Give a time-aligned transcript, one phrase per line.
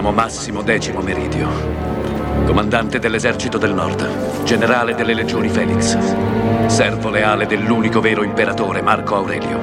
[0.00, 1.46] chiamo Massimo Decimo Meridio,
[2.46, 5.94] comandante dell'esercito del nord, generale delle legioni Felix,
[6.68, 9.58] servo leale dell'unico vero imperatore Marco Aurelio,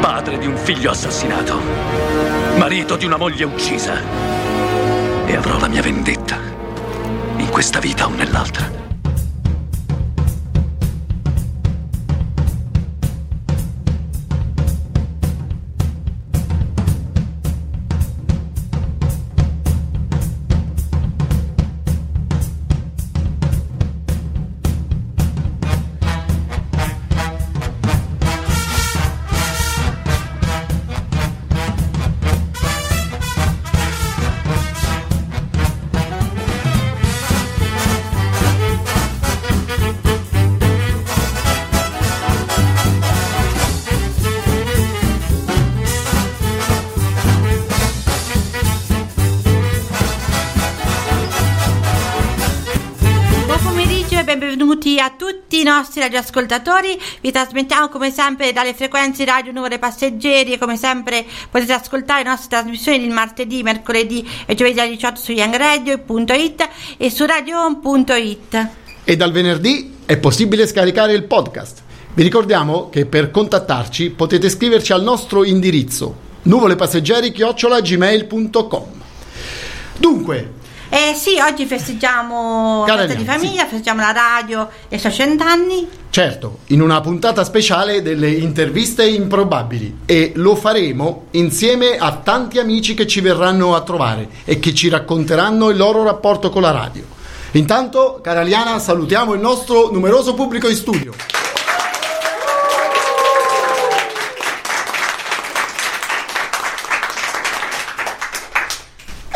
[0.00, 1.56] padre di un figlio assassinato,
[2.56, 3.94] marito di una moglie uccisa
[5.24, 6.36] e avrò la mia vendetta,
[7.36, 8.83] in questa vita o nell'altra.
[55.94, 57.00] Nostri radioascoltatori.
[57.20, 62.30] Vi trasmettiamo come sempre dalle frequenze radio Nuvole Passeggeri e come sempre potete ascoltare le
[62.30, 68.68] nostre trasmissioni il martedì, mercoledì e giovedì alle 18 su youngradio.it e su radiohome.it.
[69.04, 71.82] E dal venerdì è possibile scaricare il podcast.
[72.12, 79.02] Vi ricordiamo che per contattarci potete scriverci al nostro indirizzo nuvolepasseggeri-gmail.com
[79.96, 80.52] Dunque,
[80.94, 85.88] eh sì, oggi festeggiamo Cara festa di famiglia, festeggiamo la radio e i suoi cent'anni.
[86.08, 92.94] Certo, in una puntata speciale delle interviste improbabili e lo faremo insieme a tanti amici
[92.94, 97.02] che ci verranno a trovare e che ci racconteranno il loro rapporto con la radio.
[97.54, 101.12] Intanto, cara Liana, salutiamo il nostro numeroso pubblico in studio.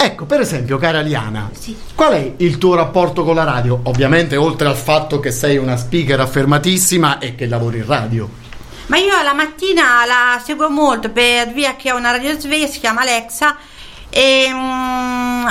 [0.09, 1.77] Ecco, per esempio, cara Liana, Sì.
[1.95, 3.79] qual è il tuo rapporto con la radio?
[3.85, 8.29] Ovviamente, oltre al fatto che sei una speaker affermatissima e che lavori in radio.
[8.87, 12.81] Ma io la mattina la seguo molto per via che ho una radio sveglia, si
[12.81, 13.57] chiama Alexa.
[14.11, 15.47] E, mm,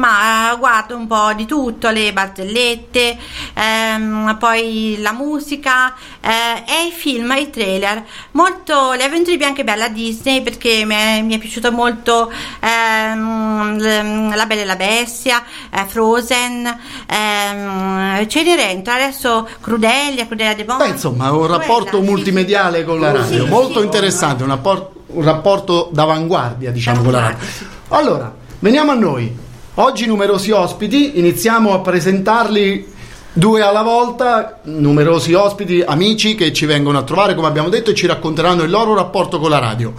[0.00, 3.16] ma guardo un po' di tutto, le barzellette,
[3.54, 8.04] ehm, poi la musica eh, e i film, i trailer.
[8.32, 14.34] Molto le avventure di Bianca e Disney perché mi è, mi è piaciuto molto ehm,
[14.34, 20.78] La Bella e la Bestia, eh, Frozen, ehm, Cenerentola, adesso Crudelia, Crudelia de Bon.
[20.78, 23.84] Beh, insomma, un rapporto Quella, sì, multimediale con la Sì, radio, sì, molto sì.
[23.84, 27.46] interessante, un, rappor- un rapporto d'avanguardia, diciamo, con la radio.
[27.88, 29.36] Allora, veniamo a noi.
[29.74, 32.86] Oggi numerosi ospiti, iniziamo a presentarli
[33.32, 37.94] due alla volta, numerosi ospiti, amici che ci vengono a trovare, come abbiamo detto, e
[37.94, 39.92] ci racconteranno il loro rapporto con la radio.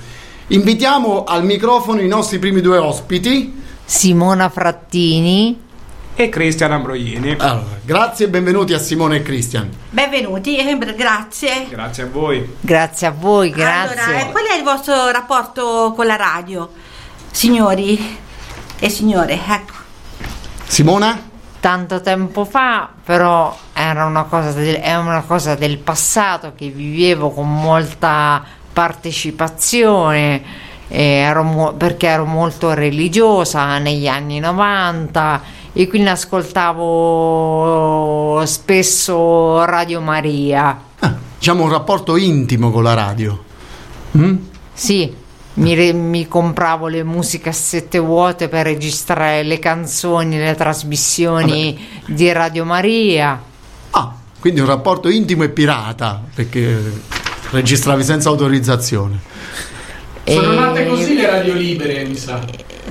[0.48, 3.60] Invitiamo al microfono i nostri primi due ospiti.
[3.86, 5.70] Simona Frattini.
[6.16, 7.36] E Cristian Ambroglini.
[7.40, 9.70] Allora, grazie e benvenuti a Simone e Cristian.
[9.90, 11.68] Benvenuti, eh, grazie.
[11.70, 12.56] Grazie a voi.
[12.60, 14.00] Grazie a voi, grazie.
[14.02, 16.70] Allora, eh, qual è il vostro rapporto con la radio,
[17.32, 18.18] signori
[18.78, 19.34] e signore?
[19.34, 19.74] Ecco.
[20.66, 21.30] Simona?
[21.60, 27.32] Tanto tempo fa, però era una cosa del, è una cosa del passato che vivevo
[27.32, 30.70] con molta partecipazione.
[30.94, 35.42] e ero mo- perché ero molto religiosa negli anni 90
[35.74, 36.82] e quindi ascoltavo
[38.46, 40.82] spesso Radio Maria.
[41.00, 43.42] Ah, diciamo un rapporto intimo con la radio.
[44.18, 44.36] Mm?
[44.74, 45.14] Sì,
[45.54, 52.66] mi, re- mi compravo le musicassette vuote per registrare le canzoni, le trasmissioni di Radio
[52.66, 53.42] Maria.
[53.92, 56.80] Ah, quindi un rapporto intimo e pirata, perché
[57.52, 59.20] registravi senza autorizzazione.
[60.24, 62.40] Sono nate così le radio libere, mi sa.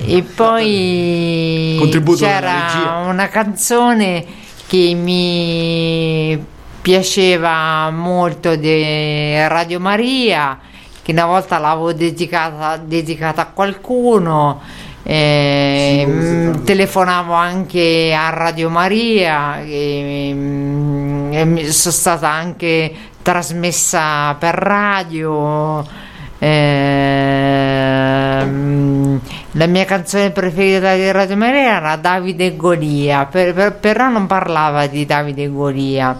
[0.03, 4.25] E poi Contributo c'era una canzone
[4.67, 6.43] che mi
[6.81, 10.57] piaceva molto di Radio Maria,
[11.03, 14.61] che una volta l'avevo dedicata, dedicata a qualcuno.
[15.03, 24.53] eh, mm, telefonavo anche a Radio Maria e, mm, e sono stata anche trasmessa per
[24.55, 25.83] radio
[28.41, 29.19] Ehm,
[29.51, 34.27] la mia canzone preferita di Radio Maria era Davide e Golia, per- per- però non
[34.27, 36.17] parlava di Davide e Golia.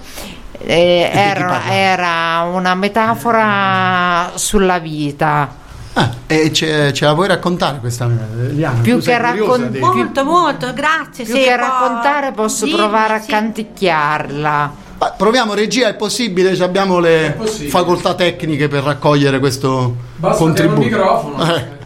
[0.63, 5.55] Eh, era, era una metafora sulla vita.
[5.93, 8.79] Ah, e ce, ce la vuoi raccontare questa eh, Liana?
[8.81, 11.25] Più che curiosa raccon- di- Molto, molto, grazie.
[11.25, 13.29] Più sì, che può raccontare posso dirmi, provare a sì.
[13.31, 14.73] canticchiarla.
[14.99, 16.55] Ma proviamo regia, è possibile?
[16.55, 17.69] Ci Abbiamo le possibile.
[17.71, 20.79] facoltà tecniche per raccogliere questo Basta contributo.
[20.81, 21.55] microfono.
[21.55, 21.79] Eh.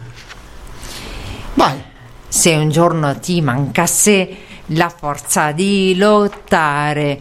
[2.28, 4.28] Se un giorno ti mancasse
[4.70, 7.20] la forza di lottare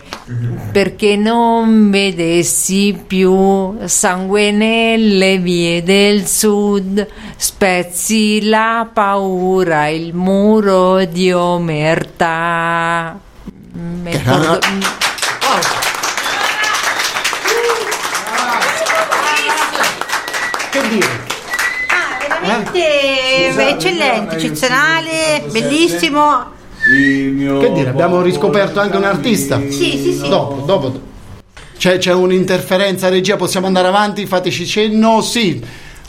[0.71, 7.07] perché non vedessi più sangue nelle vie del sud?
[7.37, 13.17] Spezzi la paura il muro di omertà
[13.73, 14.59] Mi Che era- ricordo-
[20.71, 21.07] Che dire?
[22.45, 26.53] Veramente eccellente, eccezionale, bellissimo.
[26.87, 27.89] Che dire?
[27.89, 29.59] Abbiamo riscoperto anche un artista.
[29.59, 30.27] Sì, sì, sì.
[30.29, 30.99] Dopo, dopo.
[31.77, 34.25] C'è, c'è un'interferenza regia, possiamo andare avanti?
[34.25, 35.21] Fateci cenno?
[35.21, 35.61] Sì.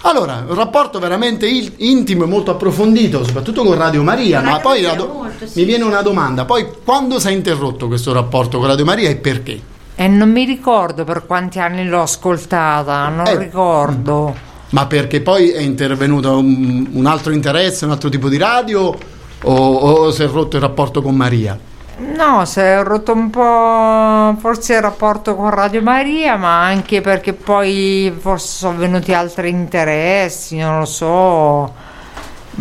[0.02, 4.60] Allora, un rapporto veramente il- intimo e molto approfondito, soprattutto con Radio Maria, Radio ma
[4.60, 5.58] poi do- molto, sì.
[5.60, 9.16] mi viene una domanda, poi quando si è interrotto questo rapporto con Radio Maria e
[9.16, 9.60] perché?
[9.98, 13.38] e non mi ricordo per quanti anni l'ho ascoltata non Eh.
[13.38, 14.36] ricordo
[14.70, 18.96] Ma perché poi è intervenuto un, un altro interesse, un altro tipo di radio
[19.42, 21.58] o, o si è rotto il rapporto con Maria?
[21.98, 27.32] No, si è rotto un po' forse il rapporto con Radio Maria, ma anche perché
[27.32, 31.72] poi forse sono venuti altri interessi, non lo so.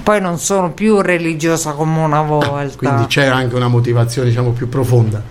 [0.03, 2.77] Poi non sono più religiosa come una volta.
[2.77, 5.21] Quindi c'è anche una motivazione diciamo più profonda.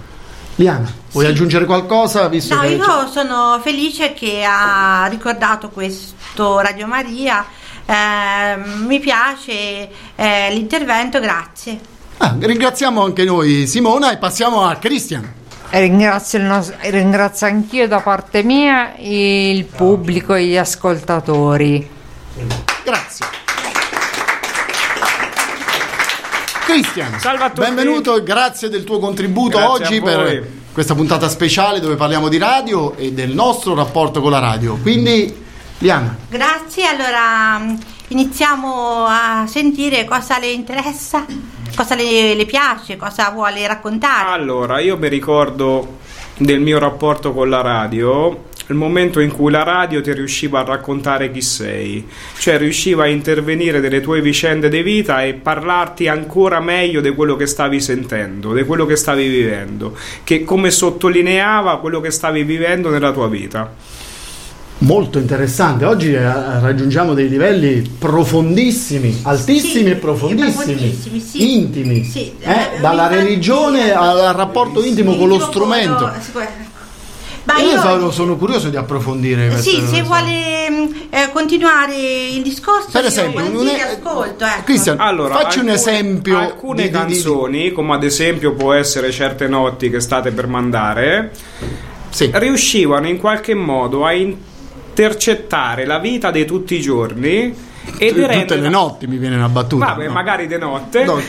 [0.56, 1.30] Liana, vuoi Sì.
[1.30, 2.28] aggiungere qualcosa?
[2.28, 7.44] Visto No, che io sono felice che ha ricordato questo Radio Maria.
[7.86, 11.78] eh, mi piace eh, l'intervento, grazie.
[12.18, 15.32] Ah, ringraziamo anche noi Simona e passiamo a Cristian.
[15.70, 21.88] Ringrazio, il nos- ringrazio anch'io da parte mia il pubblico e gli ascoltatori.
[22.84, 23.26] Grazie.
[26.66, 27.60] Cristian, Salve a tutti.
[27.60, 32.38] benvenuto e grazie del tuo contributo Grazie oggi per questa puntata speciale dove parliamo di
[32.38, 34.76] radio e del nostro rapporto con la radio.
[34.80, 35.43] Quindi,
[35.84, 37.78] Liana, Grazie, allora mh,
[38.08, 41.26] iniziamo a sentire cosa le interessa,
[41.76, 44.30] cosa le, le piace, cosa vuole raccontare.
[44.30, 45.98] Allora, io mi ricordo
[46.38, 50.64] del mio rapporto con la radio, il momento in cui la radio ti riusciva a
[50.64, 52.08] raccontare chi sei,
[52.38, 57.36] cioè riusciva a intervenire delle tue vicende di vita e parlarti ancora meglio di quello
[57.36, 59.94] che stavi sentendo, di quello che stavi vivendo,
[60.24, 64.02] che come sottolineava quello che stavi vivendo nella tua vita.
[64.78, 65.84] Molto interessante.
[65.84, 71.54] Oggi eh, raggiungiamo dei livelli profondissimi, altissimi Sì, e profondissimi, profondissimi, sì.
[71.54, 76.10] intimi, Sì, eh, eh, dalla religione al rapporto intimo con lo strumento.
[77.46, 82.42] Ma Io io, sono, sono curioso di approfondire sì, se vuole mh, eh, continuare il
[82.42, 84.44] discorso, Per io esempio, è- ascolto.
[84.46, 84.62] Ecco.
[84.64, 88.54] Cristian, Allora, facci un alcune- esempio Alcune di- di- di- di- canzoni, come ad esempio
[88.54, 91.32] può essere Certe notti che state per mandare,
[92.08, 92.30] Sì.
[92.32, 94.12] riuscivano in qualche modo a
[94.94, 97.52] intercettare la vita di tutti i giorni
[97.98, 99.86] e Tutte renderla- le notti mi viene una battuta.
[99.86, 100.12] Vabbè, no?
[100.12, 101.04] magari di notte.
[101.04, 101.20] No.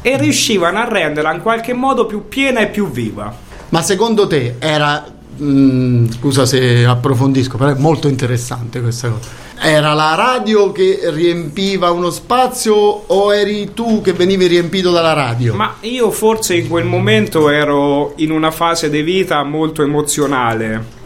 [0.00, 3.34] E riuscivano a renderla in qualche modo più piena e più viva.
[3.70, 5.04] Ma secondo te era
[5.42, 9.46] mm, scusa se approfondisco, però è molto interessante questa cosa.
[9.60, 15.52] Era la radio che riempiva uno spazio o eri tu che venivi riempito dalla radio?
[15.52, 20.96] Ma io forse in quel momento ero in una fase di vita molto emozionale.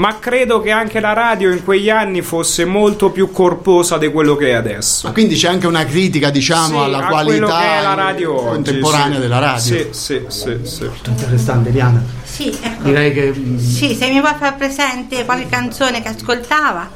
[0.00, 4.34] Ma credo che anche la radio in quegli anni fosse molto più corposa di quello
[4.34, 5.06] che è adesso.
[5.06, 8.46] Ma quindi c'è anche una critica, diciamo, Sì, alla qualità che è la radio oggi,
[8.46, 9.20] contemporanea sì.
[9.20, 9.60] della radio.
[9.60, 10.84] Sì, sì, sì, sì.
[10.84, 12.02] Molto interessante, Diana.
[12.24, 12.82] Sì, ecco.
[12.82, 16.88] Direi che mm, Sì, se mi vuoi far presente qualche canzone che ascoltava.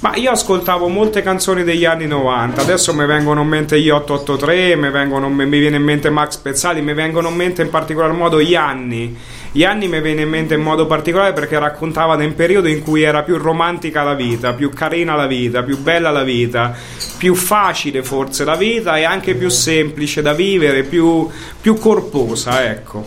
[0.00, 4.74] Ma io ascoltavo molte canzoni degli anni 90, adesso mi vengono in mente gli 883,
[4.74, 8.40] mi, vengono, mi viene in mente Max Pezzali, mi vengono in mente in particolar modo
[8.40, 9.14] gli anni.
[9.52, 13.02] Gli anni mi viene in mente in modo particolare perché raccontavano un periodo in cui
[13.02, 16.74] era più romantica la vita, più carina la vita, più bella la vita,
[17.18, 21.28] più facile forse la vita e anche più semplice da vivere, più,
[21.60, 23.06] più corposa, ecco.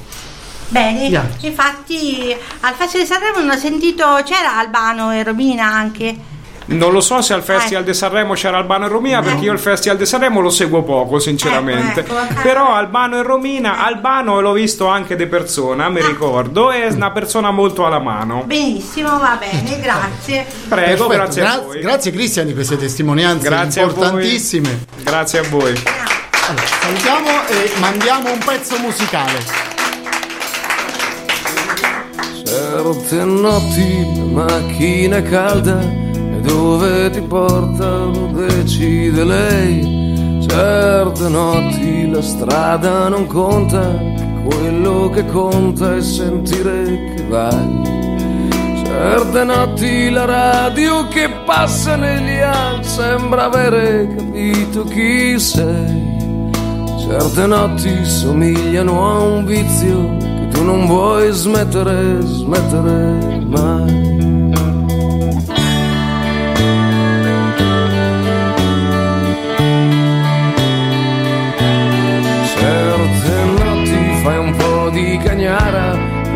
[0.67, 1.27] Bene, Yeah.
[1.39, 6.31] infatti al Festival di Sanremo non ho sentito, c'era Albano e Romina anche.
[6.65, 7.85] Non lo so se al Festival Eh.
[7.87, 11.19] di Sanremo c'era Albano e Romina, perché io il Festival di Sanremo lo seguo poco,
[11.19, 11.99] sinceramente.
[12.01, 12.41] Ecco, ecco.
[12.41, 16.07] Però Albano e Romina, Albano l'ho visto anche di persona, mi Ah.
[16.07, 18.43] ricordo, è una persona molto alla mano.
[18.45, 20.45] Benissimo, va bene, grazie.
[20.69, 21.07] Prego, perfetto.
[21.07, 21.79] grazie a Gra- voi.
[21.81, 23.93] grazie a di queste testimonianze Grazie a voi.
[23.93, 24.85] importantissime.
[25.03, 25.73] Grazie a voi.
[26.47, 29.71] Allora, salutiamo e mandiamo un pezzo musicale.
[32.45, 35.79] Certe notti macchina calda
[36.43, 40.41] dove ti porta lo decide lei.
[40.47, 43.81] Certe notti la strada non conta,
[44.43, 47.91] quello che conta è sentire che vai.
[48.83, 56.51] Certe notti la radio che passa negli anni sembra avere capito chi sei.
[56.99, 64.02] Certe notti somigliano a un vizio che tu non vuoi smettere, smettere mai.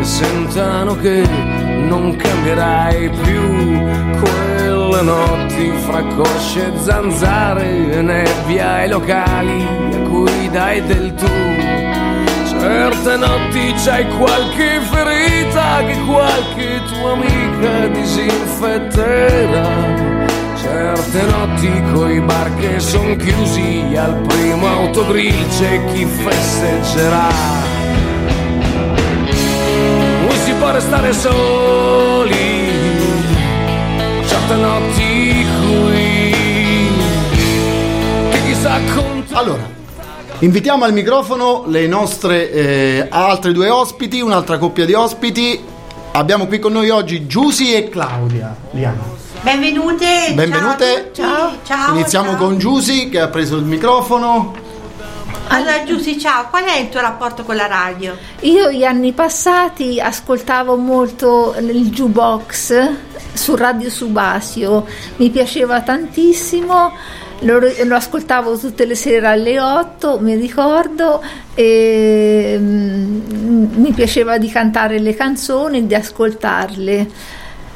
[0.08, 1.22] Sentano che
[1.86, 3.42] non cambierai più
[4.18, 11.26] quelle notti fra cosce e zanzare e nebbia ai locali a cui dai del tu.
[12.48, 19.68] Certe notti c'hai qualche ferita che qualche tua amica disinfetterà.
[20.56, 27.57] Certe notti coi bar che son chiusi al primo autogrill c'è chi festeggerà.
[30.68, 32.34] Può restare soli,
[34.26, 36.30] certe notti qui,
[38.30, 39.66] che chissà con Allora,
[40.40, 45.58] invitiamo al microfono le nostre eh, altre due ospiti, un'altra coppia di ospiti.
[46.12, 48.54] Abbiamo qui con noi oggi Giusy e Claudia.
[48.72, 49.04] Liana.
[49.40, 50.32] Benvenute.
[50.34, 51.12] Benvenute.
[51.14, 51.46] Ciao.
[51.46, 51.52] a.
[51.64, 51.94] Ciao.
[51.94, 52.36] Iniziamo ciao.
[52.36, 54.67] con Giusy che ha preso il microfono.
[55.50, 56.48] Allora, Giussi, ciao.
[56.50, 58.16] Qual è il tuo rapporto con la radio?
[58.40, 62.90] Io gli anni passati ascoltavo molto il jukebox
[63.32, 64.86] su Radio Subasio,
[65.16, 66.92] mi piaceva tantissimo,
[67.40, 71.22] lo, lo ascoltavo tutte le sere alle 8, mi ricordo,
[71.54, 77.10] e mm, mi piaceva di cantare le canzoni, di ascoltarle.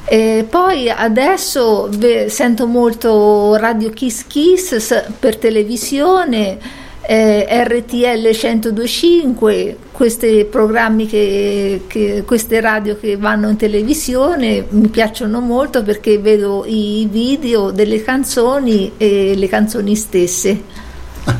[0.04, 6.58] E poi adesso beh, sento molto Radio Kiss Kiss per televisione,
[7.06, 15.40] eh, RTL 1025, questi programmi che, che- queste radio che vanno in televisione mi piacciono
[15.40, 20.62] molto perché vedo i video delle canzoni e le canzoni stesse.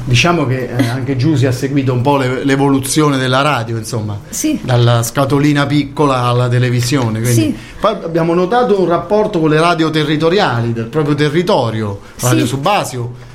[0.05, 4.61] Diciamo che eh, anche Giusy ha seguito un po' l'e- l'evoluzione della radio, insomma, Sì.
[4.63, 7.25] dalla scatolina piccola alla televisione.
[7.25, 7.57] Sì.
[7.81, 12.47] Poi abbiamo notato un rapporto con le radio territoriali del proprio territorio, Radio Sì.
[12.47, 13.31] Subasio.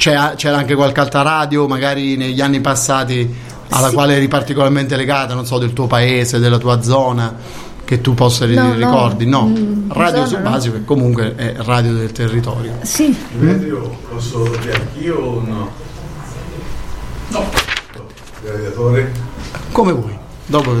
[0.00, 3.30] C'è- c'era anche qualche altra radio, magari negli anni passati,
[3.68, 3.92] alla Sì.
[3.94, 7.36] quale eri particolarmente legata, non so, del tuo paese, della tua zona,
[7.84, 9.26] che tu possa No, no, ricordi?
[9.26, 10.58] No, mm, Radio zona no.
[10.58, 12.76] Che comunque è radio del territorio.
[12.80, 13.14] Sì.
[13.40, 15.70] Radio posso dire anch'io o no?
[17.28, 17.44] No.
[18.42, 19.12] Gladiatore?
[19.70, 20.16] Come vuoi?
[20.46, 20.72] Dopo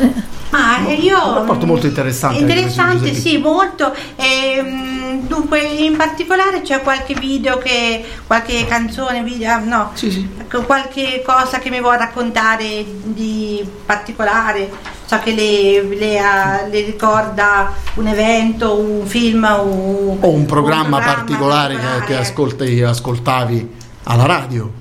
[0.00, 0.12] eh,
[0.52, 1.28] Eh, io.
[1.28, 3.94] Un rapporto molto interessante Interessante, sì, molto.
[4.16, 8.04] Ehm, dunque, in particolare c'è qualche video che.
[8.26, 9.52] qualche canzone, video.
[9.52, 9.90] ah, no.
[9.94, 10.28] Sì, sì.
[10.66, 14.98] Qualche cosa che mi vuoi raccontare di particolare.
[15.06, 20.98] So che le, le, ah, le ricorda un evento, un film un, o un programma,
[20.98, 22.04] un particolare, che- particolare.
[22.06, 23.70] Che, ascolti- ascoltavi
[24.04, 24.78] alla radio.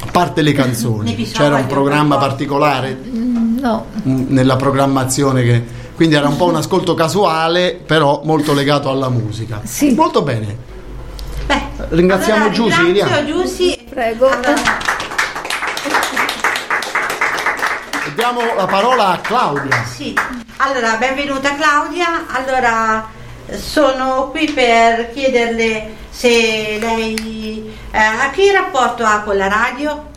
[0.00, 2.96] A parte le canzoni, c'era un programma particolare
[3.60, 8.88] No, mm, nella programmazione che quindi era un po' un ascolto casuale, però molto legato
[8.88, 9.60] alla musica.
[9.64, 9.94] Sì.
[9.94, 10.56] Molto bene.
[11.46, 13.24] Beh, Ringraziamo allora, Giusy, ringrazio.
[13.24, 13.84] Giusy.
[13.88, 14.28] prego.
[14.28, 14.54] Allora,
[18.14, 19.84] Diamo la parola a Claudia.
[19.84, 20.14] Sì,
[20.58, 22.26] allora benvenuta Claudia.
[22.28, 23.08] Allora
[23.56, 30.10] sono qui per chiederle se lei eh, a che rapporto ha con la radio?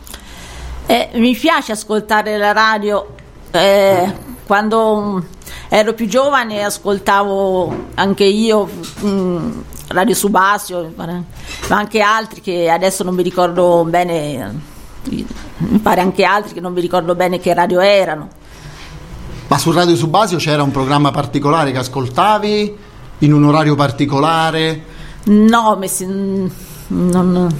[0.86, 3.14] Eh, mi piace ascoltare la radio.
[3.52, 4.12] Eh,
[4.46, 5.18] quando mm,
[5.68, 8.68] ero più giovane ascoltavo anche io
[9.04, 9.50] mm,
[9.88, 11.24] Radio Subasio, ma
[11.68, 14.60] anche altri che adesso non mi ricordo bene,
[15.04, 18.28] mi pare anche altri che non mi ricordo bene che radio erano.
[19.48, 22.76] Ma su Radio Subasio c'era un programma particolare che ascoltavi
[23.18, 24.82] in un orario particolare?
[25.24, 26.46] No, si- mm,
[26.88, 27.54] non,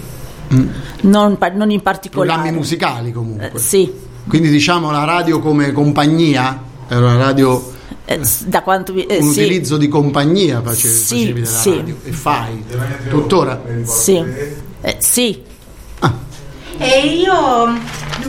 [1.03, 2.31] non pa- non in particolare.
[2.33, 3.53] Programmi musicali comunque.
[3.53, 3.93] Eh, sì,
[4.29, 7.73] Quindi diciamo la radio come compagnia, era una radio,
[8.05, 9.41] eh, da quanto mi- eh, un sì.
[9.41, 11.71] utilizzo di compagnia facevi, Sì, facevi della sì.
[11.77, 12.65] radio e fai
[13.09, 13.61] tuttora.
[13.85, 14.25] Sì,
[14.81, 15.43] eh, sì.
[16.79, 17.77] E io mm,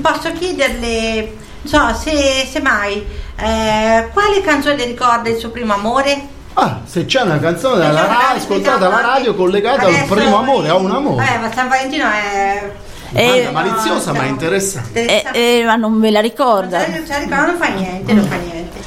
[0.01, 3.03] posso chiederle, non so, se, se mai,
[3.38, 6.27] eh, quale canzone ricorda il suo primo amore?
[6.55, 10.38] Ah, se c'è una canzone Diciamo, radio, ascoltata diciamo alla radio anche- collegata al primo
[10.38, 11.25] amore, a un amore.
[11.33, 12.71] Eh, ma San Valentino è...
[13.13, 15.00] Eh, Guarda, maliziosa ma interessante.
[15.00, 15.60] Eh, interessante.
[15.60, 16.77] eh, ma non me la Non ricorda.
[16.79, 18.82] la ricorda, non fa niente, non fa niente.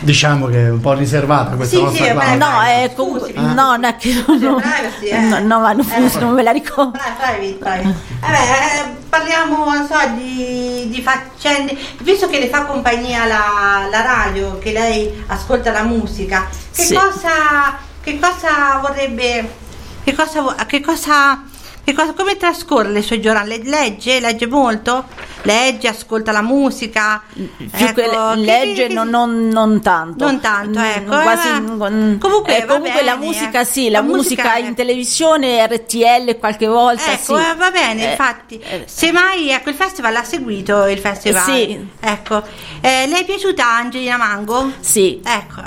[0.00, 2.36] Diciamo che è un po' riservata questa Sì, nostra sì, vabbè.
[2.36, 3.46] No, eh, comunque, scusi.
[3.46, 5.18] no, non è che non, privacy, eh.
[5.20, 6.18] no, no, ma non, Eh.
[6.20, 6.90] non me la ricordo.
[7.16, 13.86] Bravi, bravi, eh, parliamo non so, di, di faccende, visto che le fa compagnia la,
[13.90, 16.94] la radio, che lei ascolta la musica, che Sì.
[16.94, 19.48] cosa, che cosa vorrebbe,
[20.04, 21.42] che cosa, che cosa
[21.84, 23.60] che cosa, come trascorre le sue giornate?
[23.62, 24.18] Legge?
[24.20, 25.04] Legge molto?
[25.42, 27.22] Legge, ascolta la musica?
[27.30, 31.48] più Ecco, che le- legge che- non, non- non tanto Non tanto, Mm, ecco, quasi-
[31.48, 33.64] eh, comunque eh, comunque la bene, musica eh.
[33.66, 34.74] sì la, La musica, musica, in eh.
[34.74, 38.58] televisione RTL qualche volta Ecco, sì eh, va bene, Eh, infatti.
[38.58, 41.42] eh, Semmai, ecco, il festival l'ha seguito, il festival.
[41.44, 41.88] Sì.
[42.00, 42.42] Ecco.
[42.80, 44.72] Eh, le è piaciuta Angelina Mango?
[44.80, 45.62] sì Ecco.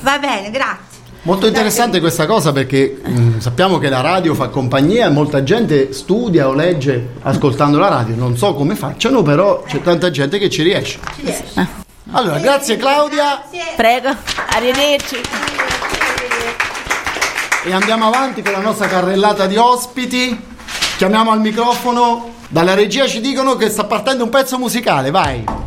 [0.00, 0.85] Va bene, grazie.
[1.26, 5.92] Molto interessante questa cosa perché mh, sappiamo che la radio fa compagnia e molta gente
[5.92, 8.14] studia o legge ascoltando la radio.
[8.14, 11.00] Non so come facciano, però c'è tanta gente che ci riesce.
[11.16, 11.66] Ci riesce.
[12.12, 13.42] Allora, grazie Claudia
[13.74, 14.14] prego
[14.54, 15.20] arrivederci
[17.64, 20.40] e andiamo avanti con la nostra carrellata di ospiti.
[20.96, 22.34] Chiamiamo al microfono.
[22.46, 25.65] Dalla regia ci dicono che sta partendo un pezzo musicale, vai.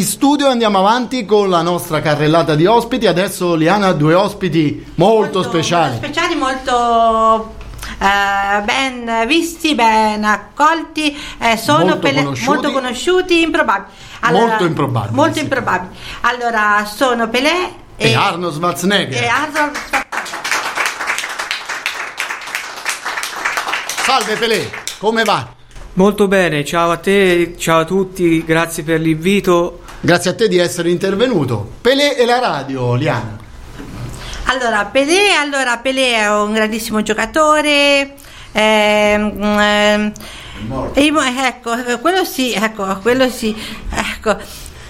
[0.00, 3.06] In studio, andiamo avanti con la nostra carrellata di ospiti.
[3.06, 5.90] Adesso Liana ha due ospiti molto, speciali.
[5.98, 7.54] Molto speciali, molto
[7.98, 12.48] eh, ben visti, ben accolti, eh, sono Molto Pelé- conosciuti.
[12.48, 13.88] molto conosciuti, improbabili.
[14.30, 15.40] Molto improbabili, Molto sì.
[15.40, 15.94] improbabili.
[16.22, 19.22] Allora, sono Pelé E Arnold Schwarzenegger.
[19.22, 19.76] e Arnold
[24.02, 25.46] Salve Pelé, come va?
[25.94, 29.80] Molto bene, ciao a te, ciao a tutti, grazie per l'invito.
[30.02, 31.72] Grazie a te di essere intervenuto.
[31.82, 33.36] Pelé e la radio, Liana.
[34.44, 38.14] Allora, Pelé, allora, Pelé è un grandissimo giocatore.
[38.52, 40.12] ehm, ehm,
[40.94, 43.54] ecco, quello sì, ecco, quello sì,
[43.90, 44.38] ecco.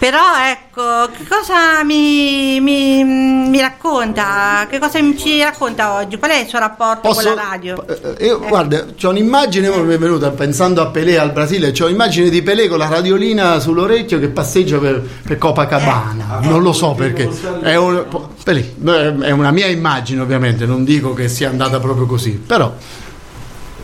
[0.00, 0.18] Però
[0.50, 4.66] ecco, che cosa mi, mi- mi racconta?
[4.66, 6.16] Che cosa mi ci racconta oggi?
[6.16, 7.84] Qual è il suo rapporto Posso- con la radio?
[8.16, 11.84] Eh, Io, guarda, c'ho un'immagine, ora mi è venuta pensando a Pelé al Brasile, c'ho
[11.84, 16.38] un'immagine di Pelé con la radiolina sull'orecchio che passeggia per, per Copacabana.
[16.44, 17.28] Non lo so perché.
[17.60, 18.06] È, un-
[18.42, 18.74] Pelé,
[19.20, 22.30] è una mia immagine, ovviamente, non dico che sia andata proprio così.
[22.30, 22.72] Però,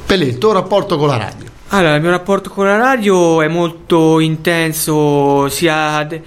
[0.07, 1.45] Pelé, il tuo rapporto con la radio.
[1.71, 6.21] Allora, il mio rapporto con la radio è molto intenso sia, ad-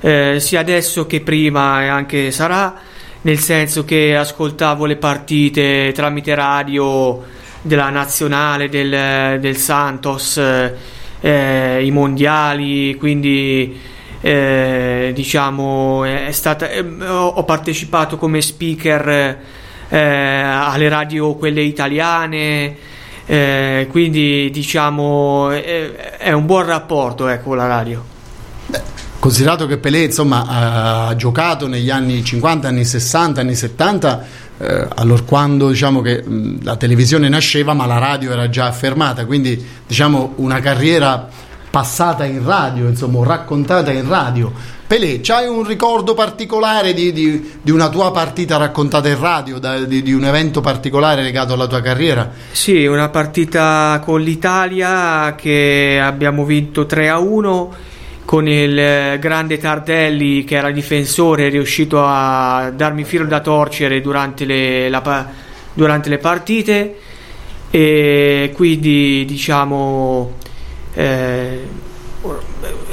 [0.00, 2.76] eh, sia adesso che prima e anche sarà,
[3.22, 7.24] nel senso che ascoltavo le partite tramite radio
[7.60, 10.40] della nazionale, del, del Santos,
[11.20, 13.76] eh, i mondiali, quindi
[14.20, 19.38] eh, diciamo stata, eh, ho ho partecipato come speaker
[19.88, 22.92] eh, alle radio quelle italiane.
[23.26, 28.04] Eh, quindi diciamo eh, è un buon rapporto ecco, con la radio.
[29.18, 30.44] Considerato che Pelé insomma,
[31.08, 34.26] ha giocato negli anni 50, anni 60, anni 70,
[34.58, 39.24] eh, allora quando diciamo che mh, la televisione nasceva ma la radio era già affermata,
[39.24, 41.26] quindi diciamo una carriera
[41.70, 44.52] passata in radio, insomma, raccontata in radio.
[44.86, 49.80] Pelé, c'hai un ricordo particolare di, di- di una tua partita raccontata in radio, da-
[49.80, 52.30] di, di un evento particolare legato alla tua carriera?
[52.52, 57.74] Sì, una partita con l'Italia che abbiamo vinto 3 a 1
[58.26, 64.00] con il eh, grande Tardelli che era difensore, è riuscito a darmi filo da torcere
[64.00, 65.28] durante le, la
[65.72, 66.96] durante le partite
[67.70, 70.34] e quindi diciamo
[70.94, 71.66] eh,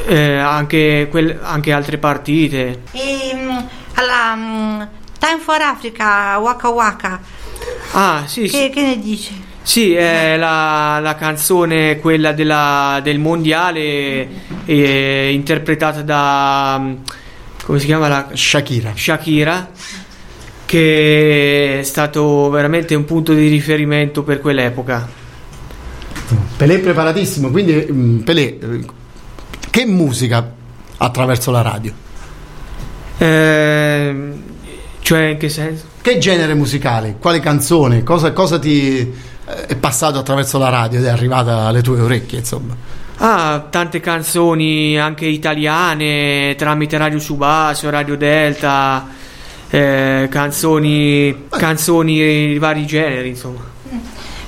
[0.07, 2.81] eh, anche, quel- anche altre partite.
[2.91, 3.49] E mm,
[3.95, 4.81] alla mm,
[5.19, 7.19] Time for Africa, Waka Waka,
[7.93, 8.57] Ah, sì, sì.
[8.57, 9.49] che, che ne dici?
[9.63, 14.27] Sì, è la, la canzone quella della- del mondiale
[14.65, 16.93] eh, interpretata da mm,
[17.65, 18.93] come si chiama la Shakira.
[18.95, 19.69] Shakira
[20.65, 25.07] che è stato veramente un punto di riferimento per quell'epoca.
[26.57, 28.85] Pelé è preparatissimo, quindi Pelé, eh,
[29.71, 30.51] che musica
[30.97, 31.93] attraverso la radio?
[33.17, 34.43] Ehm,
[34.99, 35.85] cioè in che senso?
[36.01, 37.15] Che genere musicale?
[37.19, 38.03] Quale canzone?
[38.03, 42.39] Cosa, cosa ti eh, è passato attraverso la radio ed è arrivata alle tue orecchie,
[42.39, 42.75] insomma?
[43.17, 49.07] Ah, tante canzoni anche italiane tramite Radio Subasio, Radio Delta,
[49.69, 53.70] eh, canzoni, canzoni di vari generi, insomma.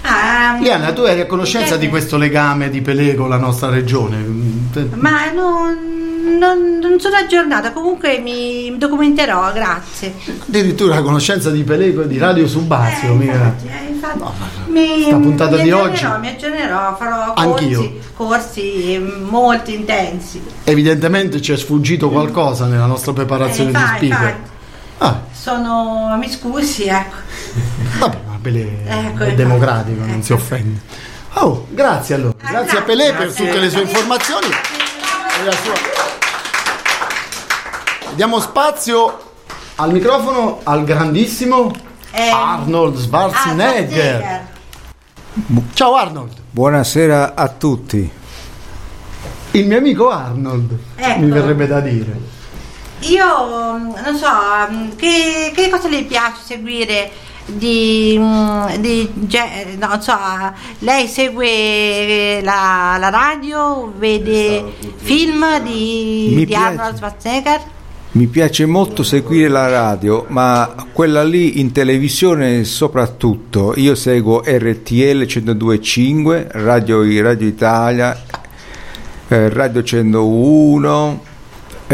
[0.05, 4.17] Ah, Liana, tu eri a conoscenza di questo legame di Pelé con la nostra regione?
[4.17, 4.57] Mm,
[4.95, 10.13] Ma non, non- non sono aggiornata, comunque mi documenterò, grazie.
[10.45, 13.55] Addirittura a conoscenza di Pelé di Radio Subasio, mica.
[13.65, 14.21] Eh, infatti,
[14.67, 17.77] mi, sta puntata mi di aggiornerò, oggi- Mi aggiornerò, farò Anch'io.
[17.79, 20.41] corsi, corsi mm, molto intensi.
[20.65, 24.27] Evidentemente ci è sfuggito qualcosa nella nostra preparazione Eh, di infatti, speaker.
[24.27, 24.51] infatti.
[24.97, 27.15] Ah, Sono, mi scusi, ecco.
[27.99, 30.79] vabbè, Pelé Ecco, è democratico, non si offende.
[31.35, 32.35] Oh, grazie allora.
[32.37, 33.45] Grazie a Pelé per grazie.
[33.47, 34.47] tutte le sue informazioni.
[35.63, 36.01] Sua-
[38.15, 39.31] Diamo spazio
[39.75, 41.71] al microfono al grandissimo
[42.11, 44.45] Eh, Arnold Schwarzenegger.
[45.73, 48.11] Ciao Arnold, Buonasera a tutti.
[49.51, 51.19] il mio amico Arnold, Ecco.
[51.19, 52.31] mi verrebbe da dire.
[52.99, 53.25] Io
[53.77, 54.27] mm, non so,
[54.71, 57.11] mm, che, che cosa le piace seguire
[57.45, 59.09] di, mm, di
[59.77, 60.15] non so,
[60.79, 66.65] lei segue la, la radio, vede film di, Mi di piace.
[66.65, 67.61] Arnold Schwarzenegger?
[68.11, 73.73] Mi piace molto seguire la radio, ma quella lì in televisione soprattutto.
[73.77, 78.23] Io seguo RTL 102.5, Radio, Radio Italia,
[79.27, 81.31] eh, Radio 101.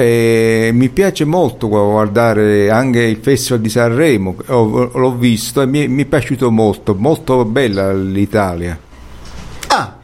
[0.02, 5.88] E mi piace molto guardare anche il Festival di Sanremo, ho- l'ho visto e mi,
[5.90, 8.80] mi è piaciuto molto, molto bella l'Italia.
[9.68, 9.98] Ah,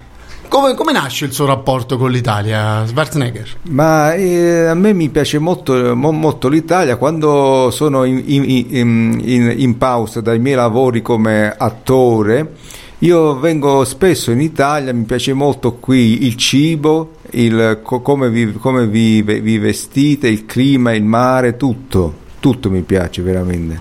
[0.49, 3.47] come, come nasce il suo rapporto con l'Italia, Schwarzenegger?
[3.69, 9.53] Ma eh, a me mi piace molto, mo- molto l'Italia quando sono in- in- in-
[9.58, 12.51] in pausa dai miei lavori come attore.
[12.99, 18.53] Io vengo spesso in Italia, mi piace molto qui il cibo, il, co- come, vi,
[18.53, 23.79] come vi, vi vestite, il clima, il mare, tutto, tutto mi piace veramente.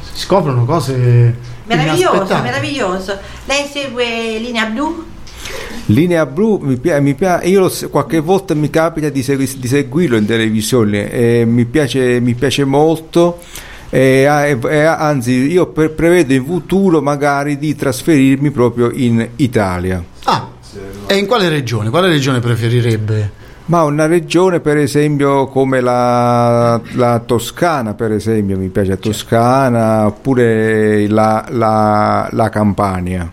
[0.00, 1.34] Si scoprono cose
[1.66, 2.42] Meraviglioso, inaspettate.
[2.42, 3.18] meraviglioso.
[3.46, 5.04] Lei segue Linea Blu?
[5.86, 9.66] Linea blu, mi pia- mi pia- io lo qualche volta mi capita di, segui- di
[9.68, 13.40] seguirlo in televisione e mi piace, mi piace molto.
[13.94, 20.02] E, e- anzi, io pre- prevedo in futuro magari di trasferirmi proprio in Italia.
[20.24, 20.48] Ah,
[21.06, 21.90] e in quale regione?
[21.90, 23.30] Quale regione preferirebbe?
[23.66, 30.06] Ma una regione, per esempio, come la, la Toscana, per esempio, mi piace la Toscana,
[30.06, 33.30] oppure la, la- la Campania.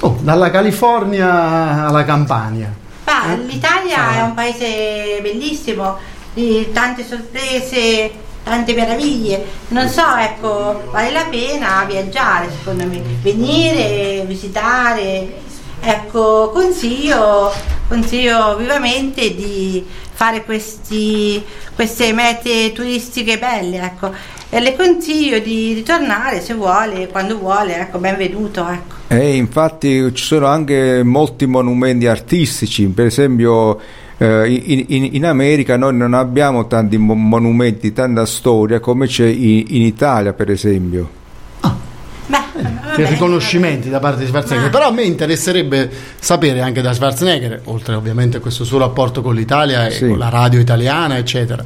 [0.00, 2.74] Oh, dalla California alla Campania.
[3.06, 5.98] Ma l'Italia è un paese bellissimo,
[6.34, 8.10] di tante sorprese,
[8.44, 9.44] tante meraviglie.
[9.68, 15.42] Non so, ecco, vale la pena viaggiare secondo me, venire, visitare.
[15.80, 17.52] Ecco, consiglio,
[17.88, 21.42] consiglio vivamente di fare questi,
[21.74, 24.12] queste mete turistiche belle, ecco.
[24.48, 28.94] E le consiglio di ritornare se vuole, quando vuole, ecco, benvenuto, ecco.
[29.08, 33.78] E infatti ci sono anche molti monumenti artistici, per esempio
[34.18, 39.64] in, in- in America noi non abbiamo tanti mo- monumenti, tanta storia come c'è in,
[39.68, 41.22] in Italia per esempio.
[42.94, 44.70] Che riconoscimenti da parte di Schwarzenegger.
[44.70, 49.34] Però a me interesserebbe sapere anche da Schwarzenegger, oltre ovviamente a questo suo rapporto con
[49.34, 50.06] l'Italia e Sì.
[50.06, 51.64] con la radio italiana, eccetera.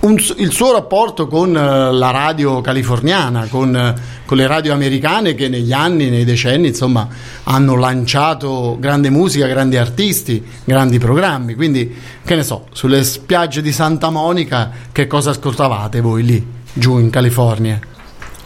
[0.00, 5.34] Un il suo rapporto con eh, la radio californiana, con, eh, con le radio americane
[5.34, 7.08] che negli anni, nei decenni, insomma,
[7.44, 11.54] hanno lanciato grande musica, grandi artisti, grandi programmi.
[11.54, 16.98] Quindi, che ne so, sulle spiagge di Santa Monica, che cosa ascoltavate voi lì, giù
[16.98, 17.97] in California?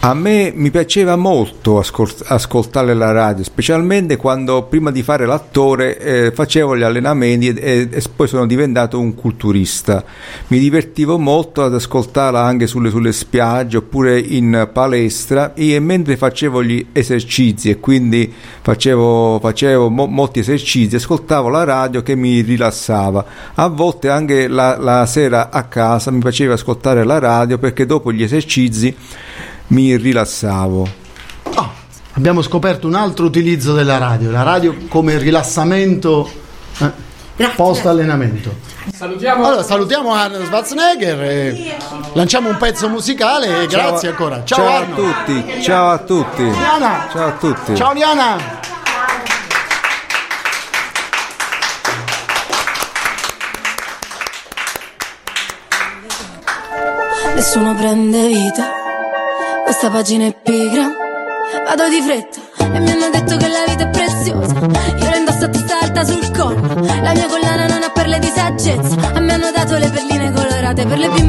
[0.04, 5.96] A me mi piaceva molto ascol- ascoltare la radio, specialmente quando prima di fare l'attore
[5.96, 10.02] eh, facevo gli allenamenti e, e- e poi sono diventato un culturista.
[10.48, 16.64] Mi divertivo molto ad ascoltarla anche sulle, sulle spiagge oppure in palestra e mentre facevo
[16.64, 23.24] gli esercizi e quindi facevo, facevo mo- molti esercizi, ascoltavo la radio che mi rilassava.
[23.54, 28.10] A volte anche la, la sera a casa mi piaceva ascoltare la radio perché dopo
[28.12, 28.96] gli esercizi
[29.72, 31.00] mi rilassavo.
[32.14, 36.30] Abbiamo scoperto un altro utilizzo della radio, la radio come rilassamento
[36.78, 38.54] eh, post allenamento.
[38.94, 39.46] Salutiamo.
[39.46, 41.76] Allora salutiamo Arnold Schwarzenegger e
[42.12, 44.44] lanciamo un pezzo musicale e grazie ancora.
[44.44, 46.42] Ciao, ciao a tutti, ciao a tutti.
[46.42, 47.08] Liana.
[47.10, 47.74] Ciao a tutti.
[47.74, 48.60] Ciao Liana.
[57.34, 58.81] Nessuno prende vita,
[59.72, 60.86] questa pagina è pigra.
[61.64, 64.54] Vado di fretta e mi hanno detto che la vita è preziosa.
[64.54, 68.30] Io la indosso a testa alta sul collo, la mia collana non ha perle di
[68.34, 69.12] saggezza.
[69.14, 71.21] A me hanno dato le perline colorate per le bimbe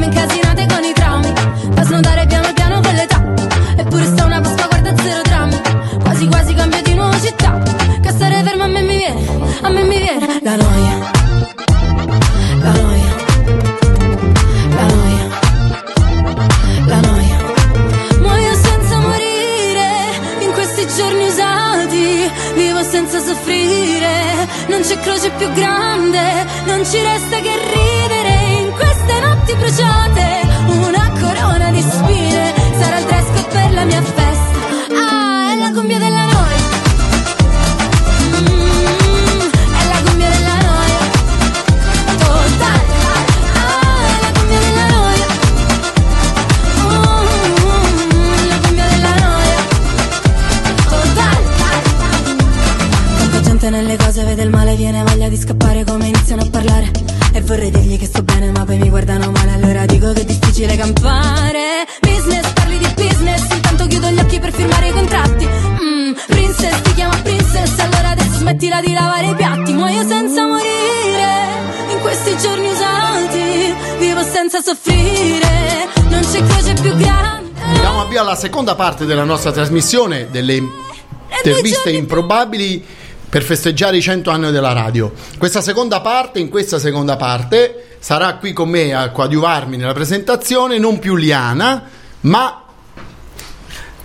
[78.54, 80.62] seconda parte della nostra trasmissione delle
[81.38, 82.86] interviste improbabili
[83.28, 85.12] per festeggiare i 100 anni della radio.
[85.38, 90.78] Questa seconda parte, in questa seconda parte, sarà qui con me a coadiuvarmi nella presentazione
[90.78, 91.82] non più Liana,
[92.20, 92.62] ma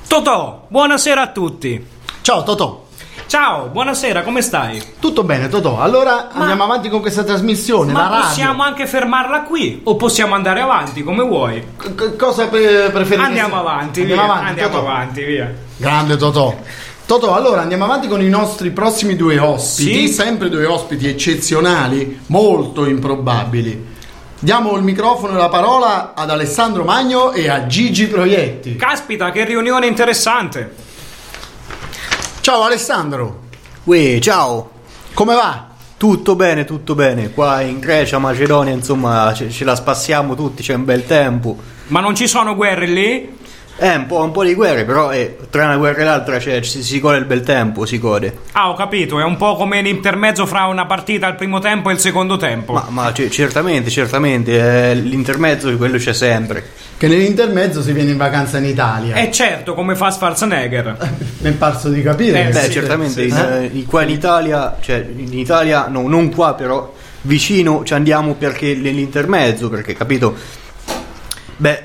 [0.08, 1.86] Totò, buonasera a tutti.
[2.22, 2.89] Ciao Totò.
[3.30, 4.82] Ciao, buonasera, come stai?
[5.00, 8.26] Tutto bene Totò, allora andiamo avanti con questa trasmissione, la Ma radio.
[8.26, 11.64] possiamo anche fermarla qui o possiamo andare avanti come vuoi?
[12.18, 13.28] cosa pre- preferite?
[13.28, 14.32] Andiamo avanti, Andiamo via.
[14.32, 14.88] avanti, andiamo Totò.
[14.88, 15.54] avanti, via.
[15.78, 16.56] Grande Totò.
[17.06, 20.14] Totò, allora andiamo avanti con i nostri prossimi due ospiti, Sì.
[20.14, 23.98] sempre due ospiti eccezionali, molto improbabili.
[24.40, 28.76] Diamo il microfono e la parola ad Alessandro Magno e a Gigi Proietti.
[28.76, 30.88] Caspita, che riunione interessante.
[32.42, 33.42] Ciao Alessandro.
[33.84, 34.72] Uè, ciao.
[35.14, 35.68] Come va?
[35.98, 37.32] Tutto bene, tutto bene.
[37.32, 41.58] Qua in Grecia, Macedonia, insomma, ce, ce la spassiamo tutti, c'è un bel tempo.
[41.88, 43.38] Ma non ci sono guerre lì?
[43.82, 46.62] Eh, un po', un po' di guerre, però eh, tra una guerra e l'altra cioè,
[46.64, 48.40] si, si gode il bel tempo, si gode.
[48.52, 51.94] Ah, ho capito, è un po' come l'intermezzo fra una partita al primo tempo e
[51.94, 52.74] il secondo tempo.
[52.74, 56.62] Ma, ma c- certamente, certamente, eh, l'intermezzo quello c'è sempre.
[56.98, 59.16] Che nell'intermezzo si viene in vacanza in Italia.
[59.16, 60.98] Eh certo, come fa Schwarzenegger.
[61.40, 62.50] Mi è parso di capire.
[62.50, 63.42] Eh, Beh, sì, certamente, sì, in, sì.
[63.42, 68.34] eh, in- qua in Italia, cioè in Italia, no, non qua però, vicino ci andiamo
[68.34, 70.36] perché nell'intermezzo, perché capito?
[71.56, 71.82] Beh,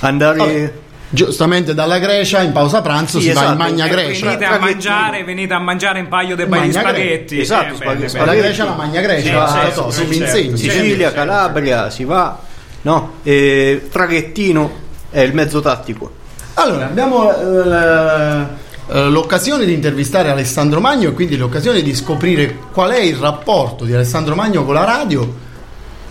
[0.00, 0.80] andare...
[1.14, 3.52] Giustamente dalla Grecia in pausa pranzo Sì, si va esatto.
[3.52, 4.24] in Magna E Grecia.
[4.26, 7.38] Venite a mangiare, venite a mangiare un paio di Gre- spaghetti.
[7.40, 8.12] Esatto, Eh, spaghetti- bene, spaghetti.
[8.18, 8.24] bene.
[8.26, 10.12] La Grecia, la Magna Grecia, Sì, certo, mi certo.
[10.14, 10.56] insegni.
[10.56, 12.38] Sicilia, Calabria, si va,
[12.82, 13.12] no?
[13.22, 14.70] E traghettino
[15.10, 16.12] è il mezzo tattico.
[16.54, 18.46] Allora, abbiamo eh,
[18.88, 23.84] eh, l'occasione di intervistare Alessandro Magno e quindi l'occasione di scoprire qual è il rapporto
[23.84, 25.50] di Alessandro Magno con la radio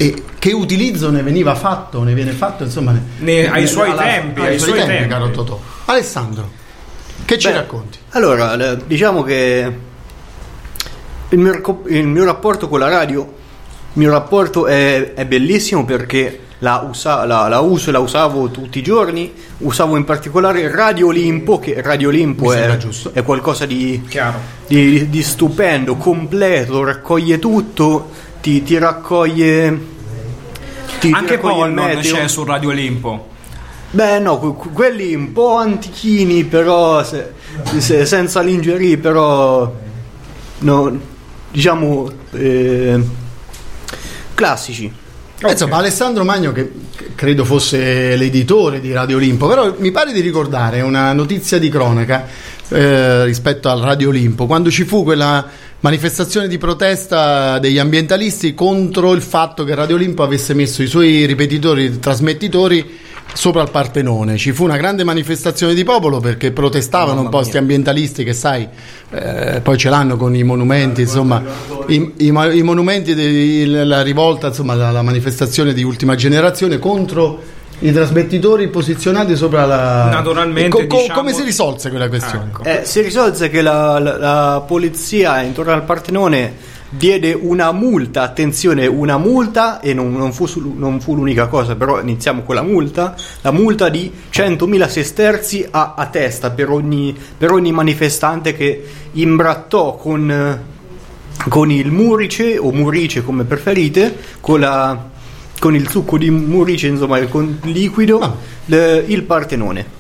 [0.02, 4.42] e che utilizzo ne veniva fatto, ne viene fatto, insomma, Ne- ai suoi alla- tempi,
[4.42, 5.10] ai, ai suoi suoi tempi, tempi.
[5.10, 5.60] caro Totò.
[5.86, 6.50] Alessandro,
[7.26, 7.98] che ci Beh, racconti?
[8.12, 9.72] Allora, diciamo che
[11.30, 16.40] il mio, il mio rapporto con la radio, il mio rapporto è, è bellissimo perché
[16.60, 19.32] la, usa- la- la uso e la usavo tutti i giorni.
[19.60, 22.78] Usavo in particolare Radio Olimpo, che Radio Olimpo è,
[23.14, 24.02] è qualcosa di,
[24.68, 28.10] di- di stupendo, completo, raccoglie tutto,
[28.42, 29.70] ti, ti raccoglie.
[31.00, 33.30] ti- ti Anche raccoglie il Pollon c'è su Radio Olimpo.
[33.92, 37.34] Beh, no, que- que- quelli un po' antichini, però se-
[37.78, 39.74] se- senza lingerie, però
[40.60, 41.00] no,
[41.52, 43.00] diciamo eh,
[44.34, 44.92] classici.
[45.44, 50.12] Eh, Insomma, Alessandro Magno, che che credo fosse l'editore di Radio Olimpo, però mi pare
[50.14, 52.28] di ricordare una notizia di cronaca
[52.70, 55.46] eh, rispetto al Radio Olimpo, quando ci fu quella
[55.82, 61.26] manifestazione di protesta degli ambientalisti contro il fatto che Radio Olimpo avesse messo i suoi
[61.26, 63.00] ripetitori, trasmettitori
[63.34, 64.38] sopra il Partenone.
[64.38, 68.34] Ci fu una grande manifestazione di popolo perché protestavano Mamma un po' questi ambientalisti che
[68.34, 68.68] sai,
[69.10, 71.42] eh, poi ce l'hanno con i monumenti, insomma,
[71.88, 77.92] i, i i monumenti della rivolta, insomma, la, la manifestazione di ultima generazione contro i
[77.92, 80.10] trasmettitori posizionati sopra la...
[80.10, 82.52] Naturalmente, co- co- diciamo- Come si risolse quella questione?
[82.64, 88.86] Eh, si risolse che la, la- la polizia intorno al Partenone diede una multa, attenzione,
[88.86, 93.16] una multa, e non, non fu, non fu l'unica cosa, però iniziamo con la multa,
[93.42, 99.96] la multa di 100.000 sesterzi a, a testa per ogni, per ogni manifestante che imbrattò
[99.96, 100.60] con,
[101.48, 105.10] con il murice o murice come preferite, con, la-
[105.62, 110.00] con il succo di murice, insomma, il con- liquido, le- il Partenone.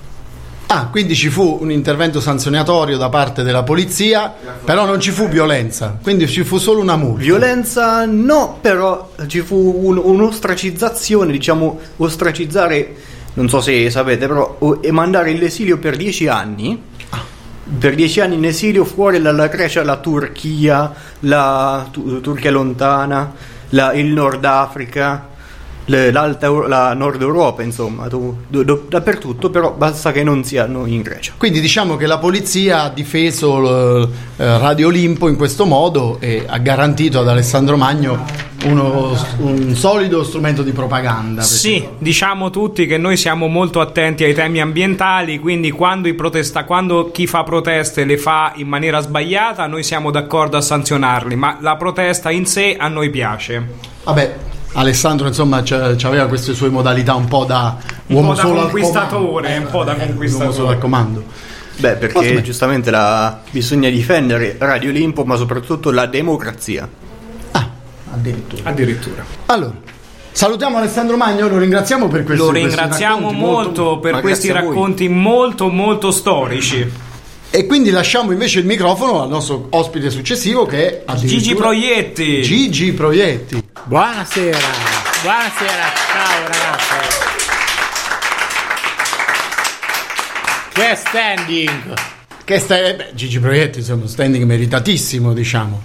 [0.66, 5.28] Ah, quindi ci fu un intervento sanzionatorio da parte della polizia, però non ci fu
[5.28, 7.22] violenza, quindi ci fu solo una multa.
[7.22, 12.96] Violenza no, però ci fu un- un'ostracizzazione, diciamo, ostracizzare,
[13.34, 16.82] non so se sapete, però o- e mandare in esilio per dieci anni.
[17.78, 23.32] Per dieci anni in esilio fuori dalla Grecia, la Turchia, la Tu- Turchia lontana,
[23.70, 25.28] la- il Nord Africa,
[25.92, 26.12] le-
[26.68, 31.34] la Nord Europa, insomma, tu- do- do- dappertutto, però basta che non siano in Grecia.
[31.38, 36.58] Quindi diciamo che la polizia ha difeso eh, Radio Olimpo in questo modo e ha
[36.58, 41.42] garantito ad Alessandro Magno uno- un solido strumento di propaganda.
[41.42, 46.64] Sì, diciamo tutti che noi siamo molto attenti ai temi ambientali, quindi quando, i protesta-
[46.64, 51.58] quando chi fa proteste le fa in maniera sbagliata, noi siamo d'accordo a sanzionarli, ma
[51.60, 53.64] la protesta in sé a noi piace.
[54.04, 54.36] Vabbè,
[54.74, 55.64] Alessandro insomma
[56.04, 59.68] aveva queste sue modalità un po' da Un uomo po' da solo al conquistatore, un
[59.70, 60.14] po' da comando.
[60.14, 60.74] Uomo solo conquistatore.
[60.74, 61.24] al comando.
[61.78, 62.42] Beh, perché Ottimo.
[62.42, 66.88] giustamente la- bisogna difendere Radio Olimpo, ma soprattutto la democrazia.
[68.14, 68.70] Addirittura.
[68.70, 69.24] Addirittura.
[69.48, 69.74] Allora,
[70.34, 75.08] salutiamo Alessandro Magno, lo ringraziamo per questo Lo ringraziamo racconti molto per ma questi racconti
[75.08, 76.92] molto molto storici.
[77.54, 82.42] E quindi lasciamo invece il microfono al nostro ospite successivo che è Gigi Proietti.
[82.42, 83.62] Gigi Proietti.
[83.84, 84.58] Buonasera,
[85.22, 87.20] buonasera, ciao ragazzi.
[90.72, 91.94] Che standing!
[92.46, 95.84] Che sta- beh, Gigi Proietti, insomma, un standing meritatissimo, diciamo.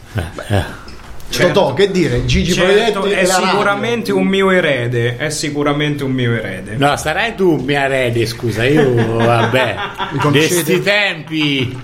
[1.28, 2.24] Totò, che dire?
[2.24, 3.46] Gigi Certo, Proietti è radio.
[3.48, 6.76] sicuramente un mio erede, è sicuramente un mio erede.
[6.76, 9.76] No, sarai tu mia erede, scusa, io vabbè,
[10.12, 10.54] Mi conoscete?
[10.54, 11.78] questi tempi.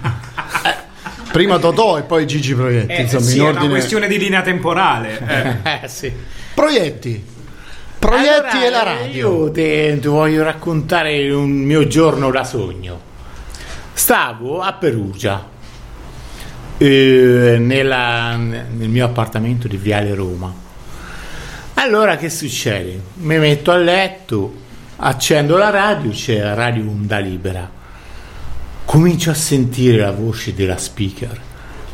[1.32, 3.64] Prima Totò e poi Gigi Proietti, Eh, insomma, sì, in è ordine...
[3.64, 5.60] una questione di linea temporale.
[5.64, 5.80] eh.
[5.84, 6.12] Eh, sì.
[6.54, 7.24] Proietti.
[7.98, 9.44] Proietti Allora, e la radio.
[9.46, 13.00] Io te, ti voglio raccontare un mio giorno da sogno.
[13.94, 15.48] Stavo a Perugia,
[16.78, 20.52] eh, nella- nel mio appartamento di Viale Roma.
[21.74, 23.00] Allora che succede?
[23.14, 24.54] Mi metto a letto,
[24.96, 27.70] accendo la radio, c'è la radio Onda Libera.
[28.84, 31.40] Comincio a sentire la voce della speaker,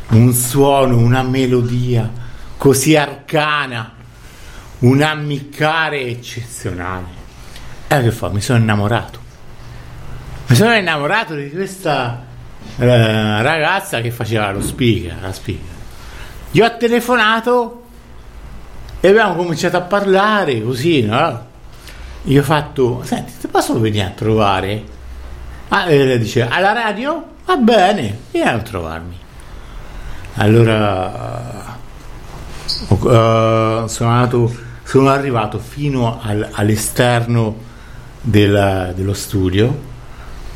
[0.09, 2.11] un suono, una melodia
[2.57, 3.93] così arcana,
[4.79, 7.07] un ammiccare eccezionale.
[7.87, 8.29] E che fa?
[8.29, 9.19] Mi sono innamorato.
[10.47, 12.25] Mi sono innamorato di questa
[12.77, 15.77] eh, ragazza che faceva lo speaker, la speaker.
[16.51, 17.83] Gli ho telefonato
[18.99, 21.47] e abbiamo cominciato a parlare così, no?
[22.23, 24.83] Io ho fatto, senti, ti posso venire a trovare?
[25.69, 27.23] Ah, e lei dice, alla radio?
[27.45, 29.17] Va bene, vieni a trovarmi.
[30.35, 31.77] Allora
[32.91, 34.53] eh, sono, andato-
[34.83, 37.55] sono arrivato fino al- all'esterno
[38.21, 39.87] della- dello studio,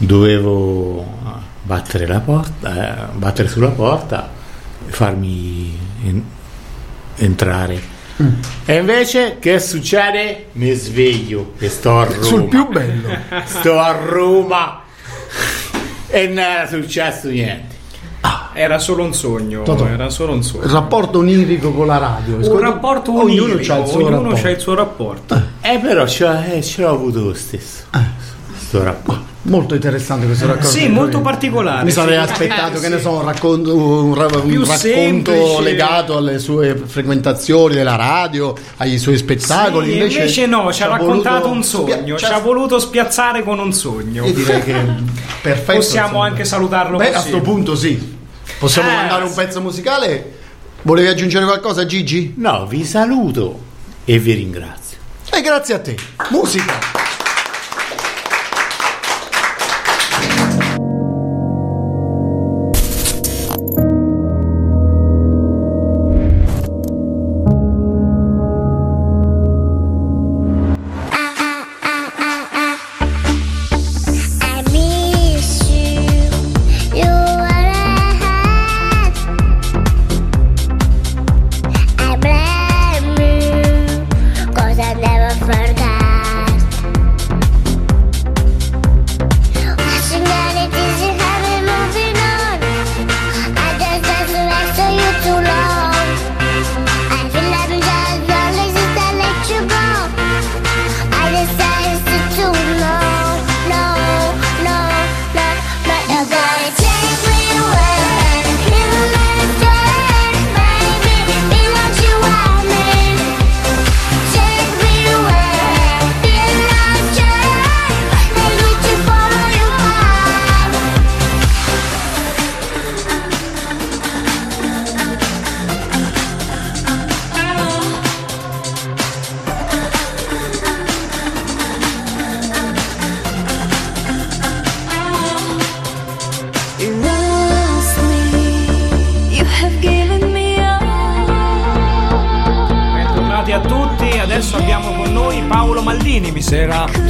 [0.05, 1.29] dovevo eh,
[1.63, 4.29] battere la porta, eh, battere sulla porta
[4.87, 6.23] e farmi en-
[7.15, 7.91] entrare.
[8.65, 10.47] E invece che succede?
[10.53, 12.21] Mi sveglio e sto a Roma.
[12.23, 13.09] Sul più bello.
[13.45, 14.81] Sto a Roma
[16.07, 17.71] e non era successo niente.
[18.55, 19.87] Era solo un sogno, Totò.
[19.87, 20.65] era solo un sogno.
[20.65, 22.35] Il rapporto onirico con la radio.
[22.35, 24.41] Un rapporto Ognuno onirico, c'ha il suo ognuno rapporto.
[24.43, 25.41] c'ha il suo rapporto.
[25.61, 27.85] Eh, però ce, l'ho- eh, ce l'ho avuto lo stesso.
[28.59, 29.32] Sto rapporto.
[29.45, 30.67] Molto interessante questo racconto.
[30.69, 31.83] Sì, molto particolare.
[31.83, 32.31] Mi sarei sì.
[32.31, 35.61] aspettato Eh, che ne so, un racconto, un ra- un racconto semplice.
[35.61, 39.87] legato alle sue frequentazioni della radio, ai suoi spettacoli.
[39.87, 43.43] Sì, invece, invece, no, ci ha raccontato voluto un sogno, spia- ci ha voluto spiazzare
[43.43, 44.25] con un sogno.
[44.25, 44.73] Io direi che
[45.41, 45.77] perfetto.
[45.79, 46.25] Possiamo insomma.
[46.25, 47.17] anche salutarlo Beh, così.
[47.17, 48.17] a sto punto sì.
[48.59, 50.37] Possiamo Eh, mandare un pezzo musicale?
[50.83, 52.33] Volevi aggiungere qualcosa, Gigi?
[52.37, 53.59] No, vi saluto
[54.05, 54.97] e vi ringrazio.
[55.33, 55.97] E grazie a te.
[56.29, 57.02] Musica.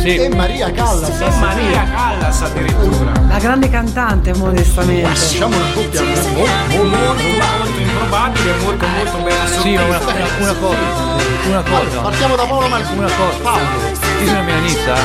[0.04, 0.24] Sera.
[0.24, 1.20] E Maria Callas.
[1.22, 3.12] E Maria Callas addirittura.
[3.28, 5.08] La grande cantante, modestamente.
[5.16, 9.99] Facciamo una coppia Molto, molto, molto improbabile, molto, molto bella Sì, una, una-
[10.39, 10.78] una cosa.
[11.45, 11.99] Una cosa.
[12.01, 12.97] Partiamo da Paolo Maldini.
[12.99, 13.38] Una cosa.
[13.41, 13.60] Paolo.
[14.22, 14.95] Io sono milanista.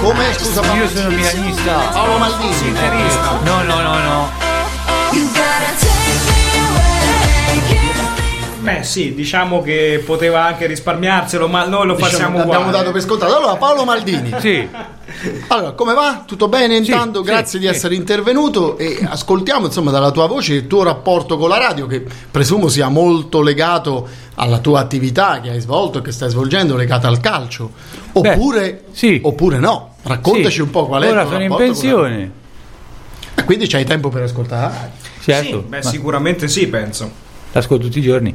[0.00, 0.24] Come?
[0.38, 1.72] Scusa, Io sono milanista.
[1.92, 2.68] Paolo Maldini.
[2.68, 3.38] Interista.
[3.44, 4.48] No, no, no, no.
[8.78, 12.78] Beh, sì, diciamo che poteva anche risparmiarselo, ma noi lo Diciamo, facciamo l'abbiamo uguale.
[12.78, 13.36] dato per scontato.
[13.36, 14.34] Allora, Paolo Maldini.
[14.38, 14.68] Sì.
[15.48, 16.22] Allora, come va?
[16.26, 17.20] Tutto bene intanto?
[17.20, 17.70] sì, Grazie di sì.
[17.72, 22.04] essere intervenuto e ascoltiamo insomma dalla tua voce il tuo rapporto con la radio che
[22.30, 27.08] presumo sia molto legato alla tua attività che hai svolto e che stai svolgendo legata
[27.08, 27.72] al calcio.
[28.12, 28.84] Oppure,
[29.22, 29.94] oppure no.
[30.02, 30.60] Raccontaci Sì.
[30.62, 32.04] un po' qual è Ora il tuo sono in rapporto con la radio.
[32.14, 32.32] pensione.
[33.34, 34.90] E quindi c'hai tempo per ascoltare la radio.
[35.20, 35.58] Certo.
[35.60, 37.28] Sì, beh, ma sicuramente sì, penso.
[37.52, 38.34] L'ascolto tutti i giorni.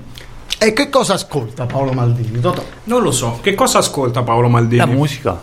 [0.57, 2.39] E che cosa ascolta Paolo Maldini?
[2.39, 2.63] Totò?
[2.85, 3.39] Non lo so.
[3.41, 4.77] Che cosa ascolta Paolo Maldini?
[4.79, 5.41] La musica.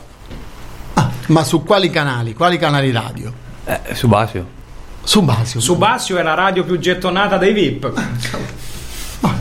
[1.26, 2.34] Ma su quali canali?
[2.34, 3.32] Quali canali radio?
[3.64, 4.60] Eh, su Basio.
[5.04, 5.60] Su Basio.
[5.60, 7.92] Subasio è la radio più gettonata dei VIP.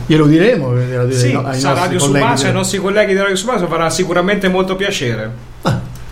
[0.06, 3.18] Glielo diremo eh, glielo diremo Sì, ai sa Radio Subasio, ai del- nostri colleghi di
[3.18, 5.50] Radio Subasio farà sicuramente molto piacere.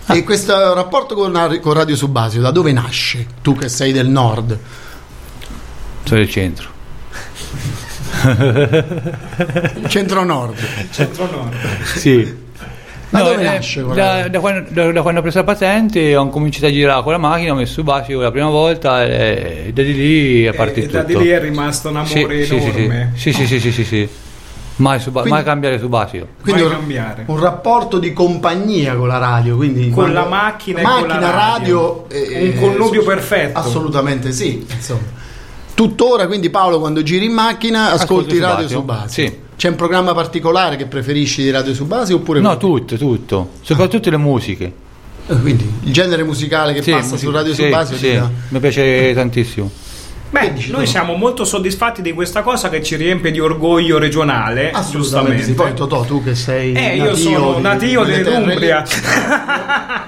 [0.07, 3.25] E questo rapporto con, con Radio Subasio da dove nasce?
[3.41, 4.57] Tu che sei del nord.
[6.03, 6.69] Sono del centro.
[9.87, 10.55] Centro-nord.
[10.91, 11.55] Centro-nord.
[11.95, 12.49] Sì.
[13.09, 16.15] Ma No, dove eh, nasce da, da quando, da- da quando ho preso la patente
[16.15, 19.71] ho cominciato a girare con la macchina, ho messo su Basio la prima volta e
[19.73, 22.57] da di lì è partito E da di lì è rimasto un Sì, amore sì,
[22.61, 23.11] sì, enorme.
[23.15, 24.07] Sì, sì, sì, sì, sì, sì.
[24.77, 26.25] Mai, su, Ba- Quindi- mai cambiare su Basio.
[26.41, 27.23] Quindi Mai un, cambiare.
[27.25, 31.29] un rapporto di compagnia con la radio, quindi Con la macchina e con la macchina,
[31.31, 32.07] radio.
[32.09, 33.59] radio, Un connubio perfetto.
[33.59, 35.19] Assolutamente sì, insomma.
[35.81, 38.79] Tuttora, quindi Paolo, quando giri in macchina ascolti Ascolto Radio Subasio.
[38.79, 39.25] Subasio.
[39.27, 39.37] Sì.
[39.57, 43.49] C'è un programma particolare che preferisci di Radio Subasio oppure No, tutto, tutto.
[43.61, 44.71] Soprattutto le musiche.
[45.27, 48.13] Eh, Quindi il genere musicale che Sì, passa musica- su Radio sì, Subasio sì, ti
[48.15, 49.71] dà- mi piace tantissimo.
[50.31, 54.71] Beh, noi siamo molto soddisfatti di questa cosa che ci riempie di orgoglio regionale.
[54.71, 55.53] Assolutamente sì.
[55.53, 58.81] Poi Totò, tu che sei Eh, io sono di- natio dell'Umbria.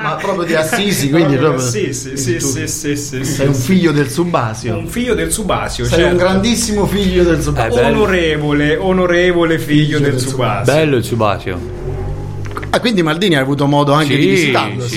[0.02, 3.92] ma proprio di Assisi, quindi Proprio Sì, sì, sì, sì, sì, sì, sei un figlio
[3.92, 4.78] del Subasio.
[4.78, 6.12] Un figlio del Subasio, Sei certo.
[6.12, 7.82] un grandissimo figlio del Subasio.
[7.86, 10.74] onorevole, onorevole figlio, del Subasio.
[10.74, 11.60] Bello il Subasio.
[12.76, 14.88] Ah, quindi Maldini ha avuto modo anche Sì, di visitarlo.
[14.88, 14.96] sì,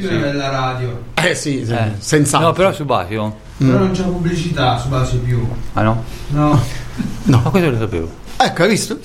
[0.00, 0.06] sì.
[0.08, 1.02] della radio.
[1.14, 1.92] Eh sì, sì, Eh.
[1.98, 2.38] senza.
[2.38, 3.36] No, però Subasio.
[3.58, 5.46] Però non c'è pubblicità su base più.
[5.74, 6.04] Ah no?
[6.28, 6.60] No.
[7.24, 7.40] No.
[7.44, 8.10] Ma questo lo sapevo.
[8.40, 8.98] Ecco, hai visto?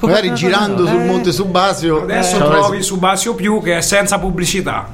[0.00, 1.04] Magari girando cosa, sul eh.
[1.04, 4.90] Monte Subasio Adesso trovi Subasio più che è senza pubblicità.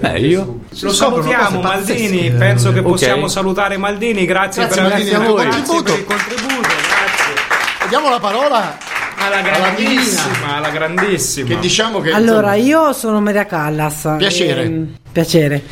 [0.00, 0.60] Eh, io?
[0.80, 1.60] Lo salutiamo.
[1.60, 2.84] Maldini, penso che Ok.
[2.86, 7.88] possiamo salutare Maldini, grazie, Grazie, per, Maldini, per il contributo, grazie.
[7.88, 8.76] Diamo la parola
[9.28, 11.48] alla grandissima, alla grandissima.
[11.48, 14.14] Che diciamo che Allora, insomma, io sono Maria Callas.
[14.16, 14.62] Piacere.
[14.62, 15.62] Ehm, piacere.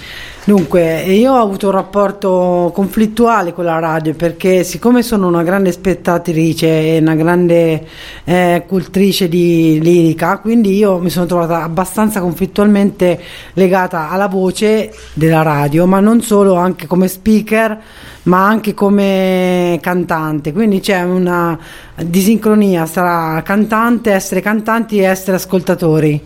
[0.46, 5.72] Dunque, io ho avuto un rapporto conflittuale con la radio perché siccome sono una grande
[5.72, 7.84] spettatrice e una grande
[8.22, 13.20] eh, cultrice di lirica, quindi io mi sono trovata abbastanza conflittualmente
[13.54, 17.80] legata alla voce della radio, ma non solo, anche come speaker,
[18.22, 20.52] ma anche come cantante.
[20.52, 21.59] Quindi c'è una
[22.05, 26.20] disincronia tra cantante, essere cantanti e essere ascoltatori.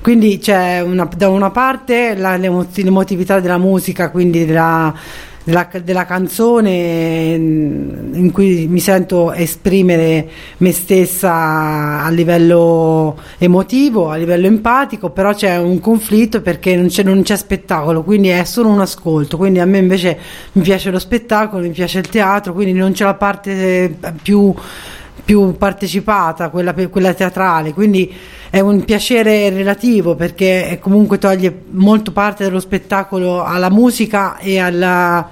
[0.00, 4.94] Quindi c'è una- da una parte la- l'emo- l'emotività della musica, quindi della,
[5.42, 10.28] della- della canzone mm, in cui mi sento esprimere
[10.58, 17.02] me stessa a livello emotivo, a livello empatico, però c'è un conflitto perché non c'è,
[17.02, 19.36] non c'è spettacolo, quindi è solo un ascolto.
[19.36, 20.18] Quindi a me invece
[20.52, 23.50] mi piace lo spettacolo, mi piace il teatro, quindi non c'è la parte
[24.00, 24.54] eh, più
[25.28, 28.10] più partecipata, quella, quella teatrale, quindi
[28.48, 35.28] è un piacere relativo perché comunque toglie molto parte dello spettacolo alla musica e alla,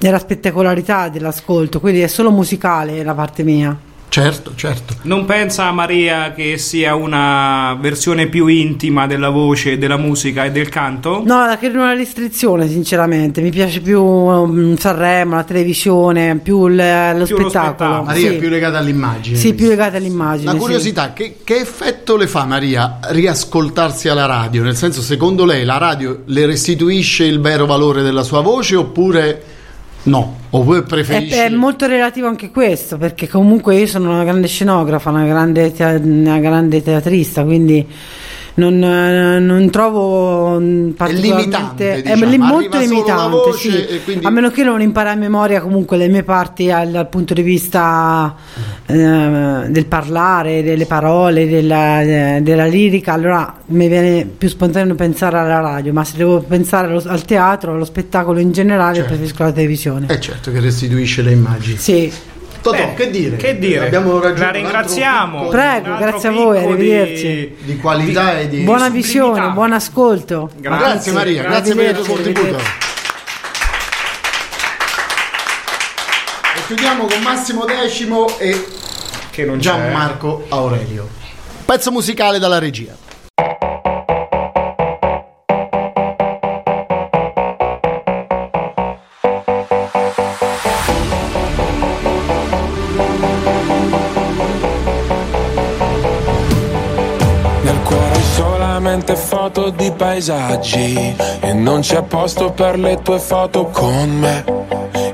[0.00, 3.83] alla spettacolarità dell'ascolto, quindi è solo musicale la parte mia.
[4.14, 4.94] Certo, certo.
[5.02, 10.68] Non pensa Maria che sia una versione più intima della voce, della musica e del
[10.68, 11.20] canto?
[11.26, 16.76] No, la credo una restrizione sinceramente, mi piace più um, Sanremo, la televisione, più il-
[17.16, 18.04] lo Più lo spettacolo.
[18.04, 18.34] Maria sì.
[18.36, 19.36] è più legata all'immagine.
[19.36, 20.50] Sì, più legata all'immagine.
[20.50, 20.64] Una sì.
[20.64, 24.62] curiosità, che, che effetto le fa Maria riascoltarsi alla radio?
[24.62, 29.42] Nel senso, secondo lei la radio le restituisce il vero valore della sua voce oppure
[30.04, 30.36] no?
[30.50, 31.44] Oppure È, preferisce...
[31.44, 36.00] è molto relativo anche questo, perché comunque io sono una grande scenografa, una grande, tea-
[36.02, 37.86] una grande teatrista, quindi
[38.54, 41.40] non, eh, non trovo mm, particolarmente...
[41.42, 44.00] limitante, è diciamo, li- arriva molto solo la limitante, voce sì.
[44.04, 47.34] quindi- a meno che non impara a memoria comunque le mie parti al, dal punto
[47.34, 48.34] di vista
[48.86, 55.38] eh, del parlare, delle parole, della, eh, della lirica, allora mi viene più spontaneo pensare
[55.38, 59.08] alla radio, ma se devo pensare allo- al teatro, allo spettacolo in generale, Certo.
[59.10, 60.06] preferisco la televisione.
[60.06, 61.76] È certo che restituisce le immagini.
[61.76, 62.12] Sì.
[62.64, 63.36] Totò, Beh, che dire?
[63.36, 63.84] Che dire?
[63.84, 65.48] Abbiamo raggiunto La ringraziamo.
[65.48, 67.56] Prego, grazie a voi, arrivederci.
[67.58, 69.06] di- di qualità e di Buona sublimità.
[69.06, 70.50] visione, buon ascolto.
[70.56, 72.56] Grazie, Maria, grazie per il tuo contributo.
[76.56, 78.64] E chiudiamo con Massimo Decimo e
[79.30, 79.62] Che non c'è.
[79.64, 81.06] Gianmarco Aurelio.
[81.66, 82.96] Pezzo musicale dalla regia.
[98.94, 104.44] Solamente foto di paesaggi e non c'è posto per le tue foto con me.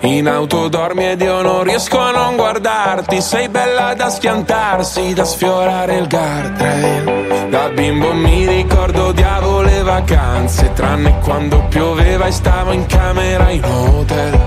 [0.03, 5.25] In auto dormi ed io non riesco a non guardarti, sei bella da schiantarsi, da
[5.25, 7.49] sfiorare il guardrail.
[7.49, 13.65] Da bimbo mi ricordo odiavo le vacanze, tranne quando pioveva e stavo in camera in
[13.65, 14.39] hotel.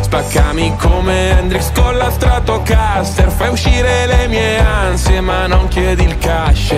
[0.00, 6.18] Spaccami come Hendrix con la Stratocaster Fai uscire le mie ansie ma non chiedi il
[6.18, 6.74] cash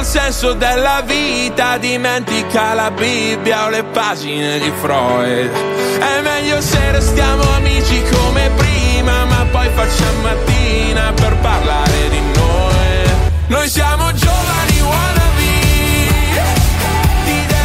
[0.00, 5.50] il senso della vita Dimentica la Bibbia o le pagine di Freud.
[5.98, 13.10] È meglio se restiamo amici come prima Ma poi facciamo mattina per parlare di noi.
[13.48, 15.26] Noi siamo giovani wannabe.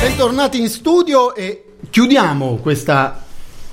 [0.01, 3.23] Bentornati in studio e chiudiamo questa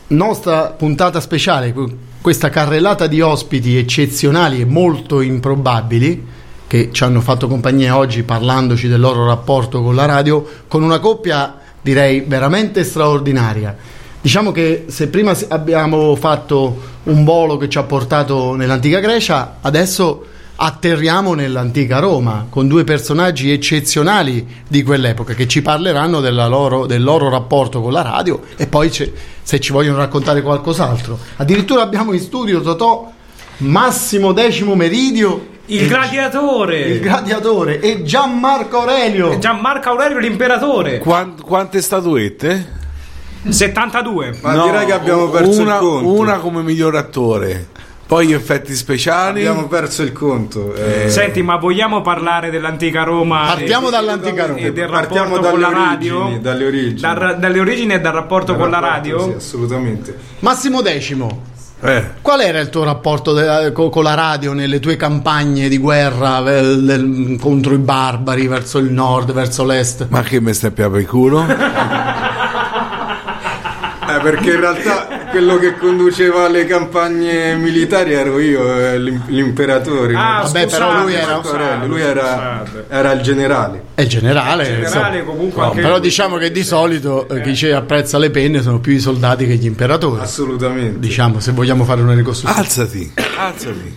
[0.09, 1.73] nostra puntata speciale,
[2.21, 6.39] questa carrellata di ospiti eccezionali e molto improbabili
[6.71, 11.01] che ci hanno fatto compagnia oggi parlandoci del loro rapporto con la radio, con una
[11.01, 13.77] coppia direi veramente straordinaria.
[14.21, 20.25] Diciamo che se prima abbiamo fatto un volo che ci ha portato nell'antica Grecia, adesso
[20.55, 27.29] atterriamo nell'antica Roma con due personaggi eccezionali di quell'epoca che ci parleranno loro- del loro
[27.29, 31.19] rapporto con la radio e poi se ci vogliono raccontare qualcos'altro.
[31.39, 33.11] Addirittura abbiamo in studio Totò
[33.57, 35.59] Massimo Decimo Meridio.
[35.73, 36.81] Il gladiatore.
[36.81, 39.39] Il gladiatore e Gianmarco Aurelio.
[39.39, 40.99] Gianmarco Aurelio l'imperatore.
[40.99, 42.79] quante statuette?
[43.49, 44.39] 72.
[44.43, 44.65] No,
[45.47, 47.69] una, Una come miglior attore.
[48.05, 49.47] Poi gli effetti speciali.
[49.47, 50.75] Abbiamo perso il conto.
[50.75, 51.09] eh.
[51.09, 53.45] Senti, ma vogliamo parlare dell'antica Roma?
[53.47, 54.59] Partiamo e- dall'antica Roma.
[54.59, 56.19] E del Partiamo rapporto con dalle la radio?
[56.23, 57.01] origini, dalle origini.
[57.01, 59.23] Dal- dalle origini e dal rapporto con la radio?
[59.23, 60.19] Sì, assolutamente.
[60.41, 61.43] Massimo Decimo.
[61.83, 62.05] Eh.
[62.21, 66.39] Qual era il tuo rapporto de- co- con la radio nelle tue campagne di guerra
[66.41, 70.07] eh, del- contro i barbari verso il nord, verso l'est?
[70.11, 71.45] Ma che mi stai per il culo?
[74.11, 80.15] Eh, perché in realtà quello che conduceva le campagne militari ero io, eh, l'im- l'imperatore.
[80.15, 83.83] Ah, Vabbè, però lui era- Aurelio, lui era, era il generale.
[83.95, 84.69] È il generale.
[84.69, 86.01] Il generale comunque No, anche però lui.
[86.03, 89.55] diciamo che di solito eh, chi ci apprezza le penne sono più i soldati che
[89.55, 90.21] gli imperatori.
[90.21, 90.99] Assolutamente.
[90.99, 92.61] Diciamo, se vogliamo fare una ricostruzione.
[92.67, 93.95] Alzati, alzati.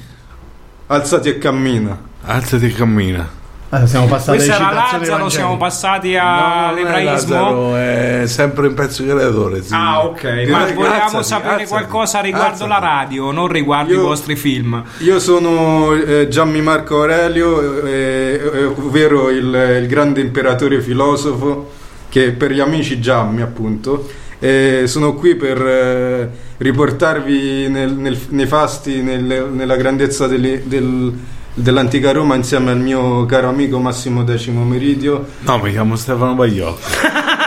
[0.87, 1.99] Alzati e cammina.
[2.23, 3.41] Alzati e cammina.
[3.73, 7.11] Eh, siamo passati Questo alle era Lazzaro, siamo passati è all'ebraismo.
[7.11, 9.63] Lazzaro, è sempre un pezzo creatore.
[9.63, 9.73] sì.
[9.73, 10.21] Ah, ok.
[10.21, 14.83] Direi Ma volevamo alzati, sapere alzati, qualcosa riguardo la radio, non riguardo i vostri film.
[14.99, 21.71] Io sono eh, Gianni Marco Aurelio, eh, eh, ovvero il, il grande imperatore filosofo,
[22.09, 24.07] che per gli amici Giammi appunto.
[24.37, 31.11] E sono qui per eh, riportarvi nel- nel- nei fasti, nel- nella grandezza delle- del-
[31.53, 35.25] dell'antica Roma insieme al mio caro amico Massimo Decimo Meridio.
[35.41, 36.79] No, mi chiamo Stefano Bagliocco.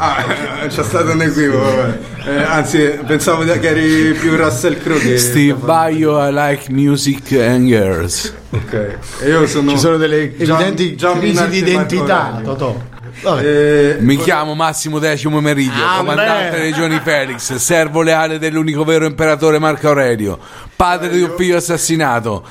[0.00, 0.24] Ah,
[0.62, 1.92] eh, c'è stato un equivoco.
[2.24, 7.66] Eh, anzi, pensavo che eri più Russell Crowe che Steve Baio, I like music and
[7.66, 8.32] girls.
[8.50, 8.98] Ok.
[9.22, 12.40] E io sono Ci sono delle Gian- evidenti crisi di identità.
[12.44, 12.80] Totò.
[13.20, 13.44] Vabbè.
[13.44, 16.62] Eh, Mi chiamo Massimo Decimo Meridio, Ah, comandante beh.
[16.62, 20.38] Regioni Felix, servo leale dell'unico vero imperatore Marco Aurelio,
[20.76, 22.44] padre di un figlio assassinato.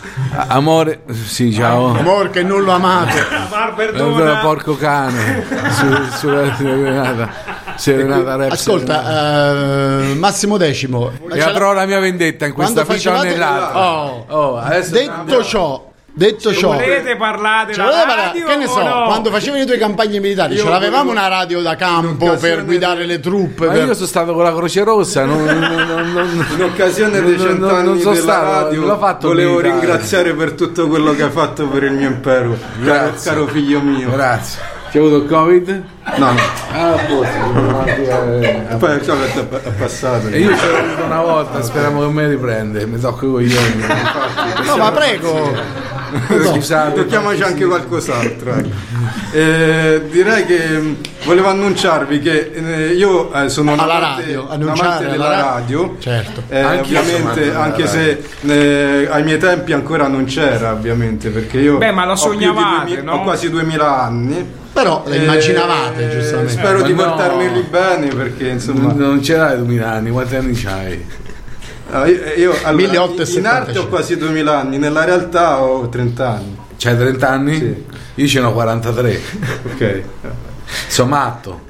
[0.47, 1.97] Amore, sì, ciao.
[1.97, 3.25] Amor che non lo amate.
[3.49, 5.45] Mar Perdona, porco cane.
[5.71, 7.29] Su- sulla serenata.
[7.75, 8.51] Serenata rap.
[8.51, 11.11] Ascolta, eh, Massimo Decimo.
[11.31, 13.79] E avrò la mia vendetta in questa vita facevate- nell'altra.
[13.79, 14.25] Oh.
[14.27, 19.03] Oh, detto ciò, detto ciò, Volete parlare ce della radio che ne so, no?
[19.05, 22.65] quando facevi le tue campagne militari, Io ce l'avevamo volevo- una radio da campo per
[22.65, 23.67] guidare le truppe.
[23.67, 27.21] Ma per- io sono stato con la Croce Rossa, non, non- non- non- in occasione
[27.21, 29.79] dei cent'anni non sono della stato, radio fatto volevo militare.
[29.79, 33.31] ringraziare per tutto quello che hai fatto per il mio impero caro, Grazie.
[33.31, 34.75] caro figlio mio Grazie.
[34.89, 35.83] Ci hai avuto il Covid?
[36.15, 36.39] no no
[36.71, 38.77] Ah, a posto.
[38.77, 42.07] poi ciò che è è passato E io ce l'ho avuto una volta, speriamo che
[42.07, 43.85] me riprende, mi tocco i coglioni.
[44.65, 45.53] No, ma prego.
[46.53, 46.93] Scusate.
[47.01, 48.69] tocchiamoci anche qualcos'altro ecco.
[49.33, 50.95] Eh, direi che mh,
[51.25, 55.11] volevo annunciarvi che eh, io eh, sono un Alla amante, radio, un annunciare amante alla
[55.11, 55.81] della radio.
[55.81, 56.43] radio Certo.
[56.49, 61.77] Eh, amante ovviamente anche se eh, ai miei tempi ancora non c'era ovviamente perché io
[61.77, 63.11] Beh, ma ho di sognavate, 2000 no?
[63.13, 66.51] ho quasi 2000 anni Però la Eh, immaginavate, giustamente.
[66.51, 67.09] spero Eh, di ma no.
[67.15, 71.05] portarmeli bene perché insomma Non ce l'hai 2000 anni, quanti anni c'hai?
[71.89, 73.39] Ah, io, io allora, 1875.
[73.39, 77.57] in arte ho quasi 2000 anni nella realtà ho 30 anni C'hai 30 anni?
[77.57, 77.85] Sì.
[78.15, 79.19] Io ce ne ho 43.
[79.73, 80.01] ok
[80.87, 81.61] Sono matto?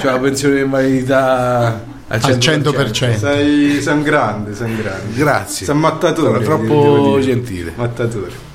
[0.00, 2.38] C'ho la pensione di invalidità al 100%.
[2.40, 3.16] 100%.
[3.18, 5.66] sei, sei un grande sei un grande Grazie.
[5.66, 7.22] sei un mattatore Sono devo troppo dire.
[7.32, 7.72] gentile.
[7.76, 8.48] mattatore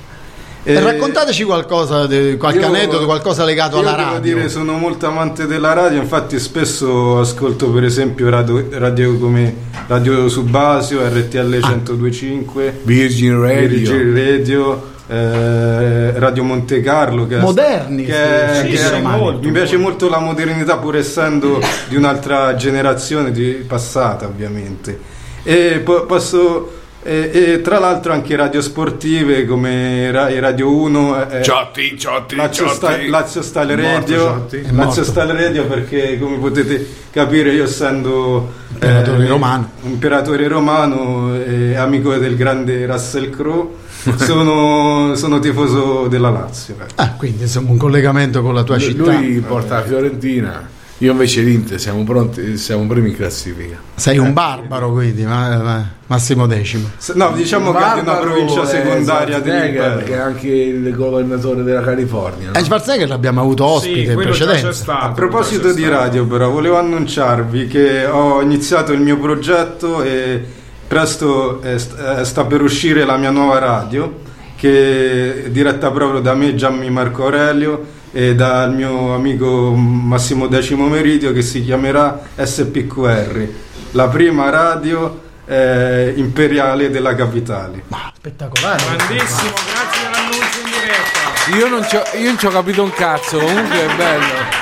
[0.68, 4.34] E Eh, raccontateci qualcosa, qualche io- aneddoto, qualcosa legato io alla devo radio.
[4.34, 9.54] dire sono molto amante della radio infatti spesso ascolto per esempio radio, radio come
[9.86, 13.68] Radio Subasio RTL 1025 Virgin Radio.
[13.68, 19.52] Virgin Radio eh, Radio Monte Carlo che Moderni, che è- sì, che sì, molto, mi
[19.52, 24.98] piace molto la modernità pur essendo di un'altra generazione di passata ovviamente
[25.44, 26.72] e po- posso
[27.06, 32.64] e, e tra l'altro anche radio sportive come Ra- Radio 1 eh, Ciotti, Ciotti, Lazio,
[32.64, 32.76] Ciotti.
[32.76, 34.56] Sta- Lazio Style Morto Radio morto.
[34.72, 39.70] Lazio Style Radio perché come potete capire io essendo Imperatore eh, romano.
[39.84, 43.68] imperatore romano e amico del grande Russell Crowe
[44.16, 46.76] sono, sono tifoso della Lazio.
[46.96, 49.12] Ah, quindi insomma un collegamento con la tua Lui- città.
[49.18, 53.76] Lui porta la Fiorentina, io invece l'Inter, siamo pronti, siamo primi in classifica.
[53.94, 56.88] Sei un barbaro quindi, ma- ma- Massimo Decimo.
[57.14, 61.82] No diciamo che è di una provincia secondaria dell'impero che è anche il governatore della
[61.82, 62.50] California.
[62.50, 62.58] no?
[62.58, 64.72] E Schwarzenegger l'abbiamo avuto ospite in già c'è precedenza.
[64.72, 65.04] stato.
[65.04, 70.42] A proposito di radio, però, volevo annunciarvi che ho iniziato il mio progetto e
[70.86, 74.20] presto eh, eh, sta per uscire la mia nuova radio,
[74.56, 80.86] che è diretta proprio da me, Gianni Marco Aurelio, e dal mio amico Massimo Decimo
[80.86, 83.46] Meridio, che si chiamerà SPQR,
[83.90, 87.82] la prima radio eh, imperiale della capitale.
[88.14, 88.82] Spettacolare.
[88.96, 91.58] Grandissimo, grazie dell'annuncio in diretta.
[91.58, 94.55] Io non, c'ho, io non ci ho capito un cazzo, comunque è bello.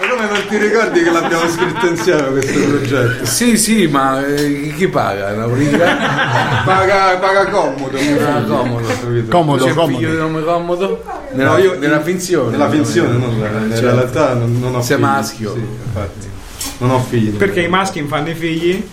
[0.00, 3.24] Ma come non ti ricordi che l'abbiamo scritto insieme questo progetto?
[3.26, 5.30] Sì, sì, ma eh, chi paga?
[5.32, 5.96] La politica?
[6.64, 8.44] Paga, paga comodo, figlio.
[8.46, 8.86] comodo.
[8.86, 9.30] Capito?
[9.30, 9.96] Comodo, C'è comodo.
[9.98, 11.04] figlio di nome comodo?
[11.32, 12.50] Nella, No, io- nella finzione.
[12.50, 13.94] Nella finzione, non nella, nella Certo.
[13.96, 15.06] realtà non, non ho Sei figli.
[15.06, 15.52] maschio.
[15.54, 16.28] Sì, infatti.
[16.78, 17.30] Non ho figli.
[17.36, 18.86] Perché i maschi fanno i figli,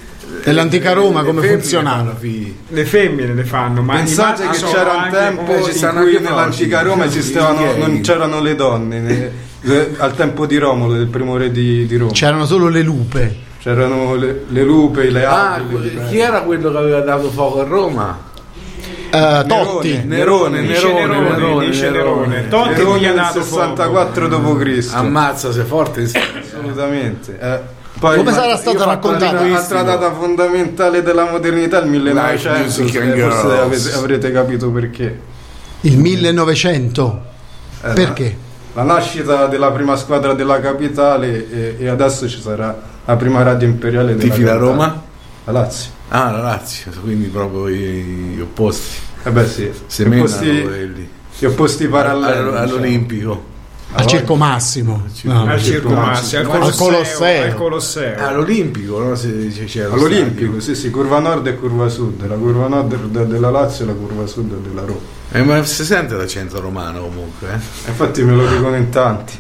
[0.44, 2.16] Nell'antica Roma come funzionava?
[2.20, 6.82] le femmine le fanno, ma Pensate che c'era un tempo in stanno cui anche nell'antica
[6.82, 9.32] Roma esistevano, non c'erano le donne,
[9.98, 12.12] al tempo di Romolo, del primo re di, di Roma.
[12.12, 13.36] C'erano solo le lupe.
[13.60, 15.80] C'erano le, le lupe, le Ah, api.
[15.96, 18.26] le- chi era quello che aveva dato fuoco a Roma?
[19.10, 20.02] Eh, Totti.
[20.06, 21.90] Nerone, Nerone, Nerone, Nerone, Nerone.
[21.90, 22.48] Nerone.
[22.50, 24.90] Totti Nerone gli ha nel dato 64 d.C.
[24.94, 26.04] Ammazza, sei forte.
[26.04, 27.38] Assolutamente.
[27.40, 27.60] Eh,
[28.00, 29.42] poi Come sarà stata raccontata?
[29.42, 32.60] Un'altra data fondamentale della modernità, il 1900.
[32.82, 35.20] music e and forse avete- avrete capito perché.
[35.82, 37.22] Il 1900.
[37.84, 38.38] Eh, Perché?
[38.78, 43.68] La nascita della prima squadra della capitale e, e adesso ci sarà la prima radio
[43.68, 44.72] imperiale della Tifi la capitale.
[44.72, 45.04] Roma?
[45.46, 45.92] La Lazio.
[46.10, 49.00] Ah, la Lazio, quindi proprio gli opposti.
[49.24, 49.72] Eh beh sì,
[50.04, 51.08] opposti,
[51.40, 52.56] gli opposti paralleli.
[52.56, 53.44] All- diciamo.
[53.94, 55.04] Al Circo Massimo.
[55.24, 55.46] No.
[55.46, 58.28] al Circo Massimo, al Al Colosseo, al Colosseo.
[58.28, 59.16] All'Olimpico, no?
[59.16, 62.28] Se- se lo All'Olimpico, sì, sì, curva nord e curva sud.
[62.28, 65.00] La curva nord de- della Lazio e la curva sud della Roma.
[65.32, 67.90] Eh, ma si sente l'accento romano comunque, eh?
[67.90, 69.38] Infatti me lo dicono in tanti.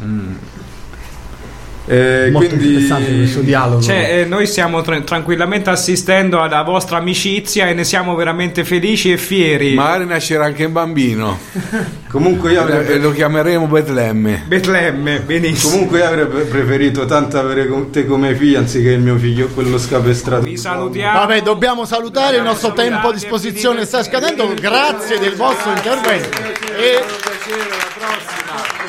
[1.89, 3.81] Eh, Molto quindi interessante questo dialogo.
[3.81, 9.11] Cioè, eh, noi stiamo tra- tranquillamente assistendo alla vostra amicizia e ne siamo veramente felici
[9.11, 9.73] e fieri.
[9.73, 11.39] Magari nascerà anche un bambino.
[12.11, 14.43] Comunque io avrei, lo chiameremo Betlemme.
[14.47, 15.71] Betlemme, benissimo.
[15.71, 19.47] comunque io avrei pre- preferito tanto avere con- te come figlio anziché il mio figlio,
[19.47, 20.43] quello scapestrato.
[20.43, 21.19] Vi salutiamo.
[21.19, 24.53] Vabbè, dobbiamo salutare, il nostro tempo a disposizione sta scadendo.
[24.59, 26.37] Grazie del vostro intervento.
[26.77, 27.03] E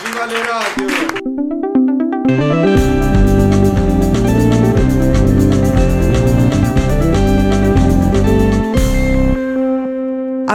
[0.05, 0.43] Viva le
[2.67, 2.78] radio!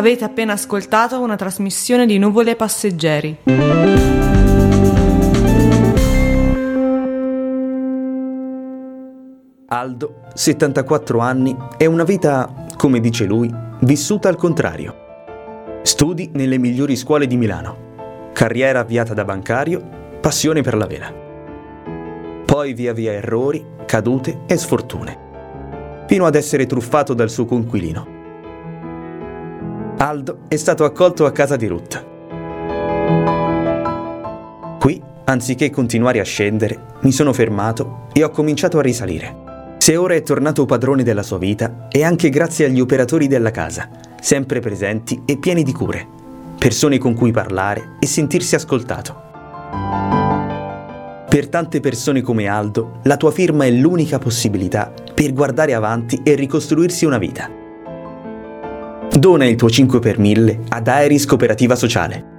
[0.04, 3.38] Avete appena ascoltato una trasmissione di Nuvole Passeggeri.
[9.68, 13.49] Aldo, 74 anni, è una vita, come dice lui,
[13.84, 15.80] vissuta al contrario.
[15.84, 21.14] Studi nelle migliori scuole di Milano, carriera avviata da bancario, passione per la vela.
[22.45, 25.18] Poi via via errori, cadute e sfortune,
[26.08, 28.12] fino ad essere truffato dal suo conquilino.
[29.98, 32.06] Aldo è stato accolto a casa di Ruth.
[34.80, 39.76] Qui, anziché continuare a scendere, mi sono fermato e ho cominciato a risalire.
[39.78, 43.89] Se ora è tornato padrone della sua vita, è anche grazie agli operatori della casa,
[44.20, 46.06] sempre presenti e pieni di cure,
[46.58, 49.22] persone con cui parlare e sentirsi ascoltato.
[51.30, 56.36] Per tante persone come Aldo, la tua firma è l'unica possibilità per guardare avanti e
[56.36, 57.62] ricostruirsi una vita.
[59.20, 62.33] Dona il tuo 5 per 1000 ad Aeris Cooperativa Sociale.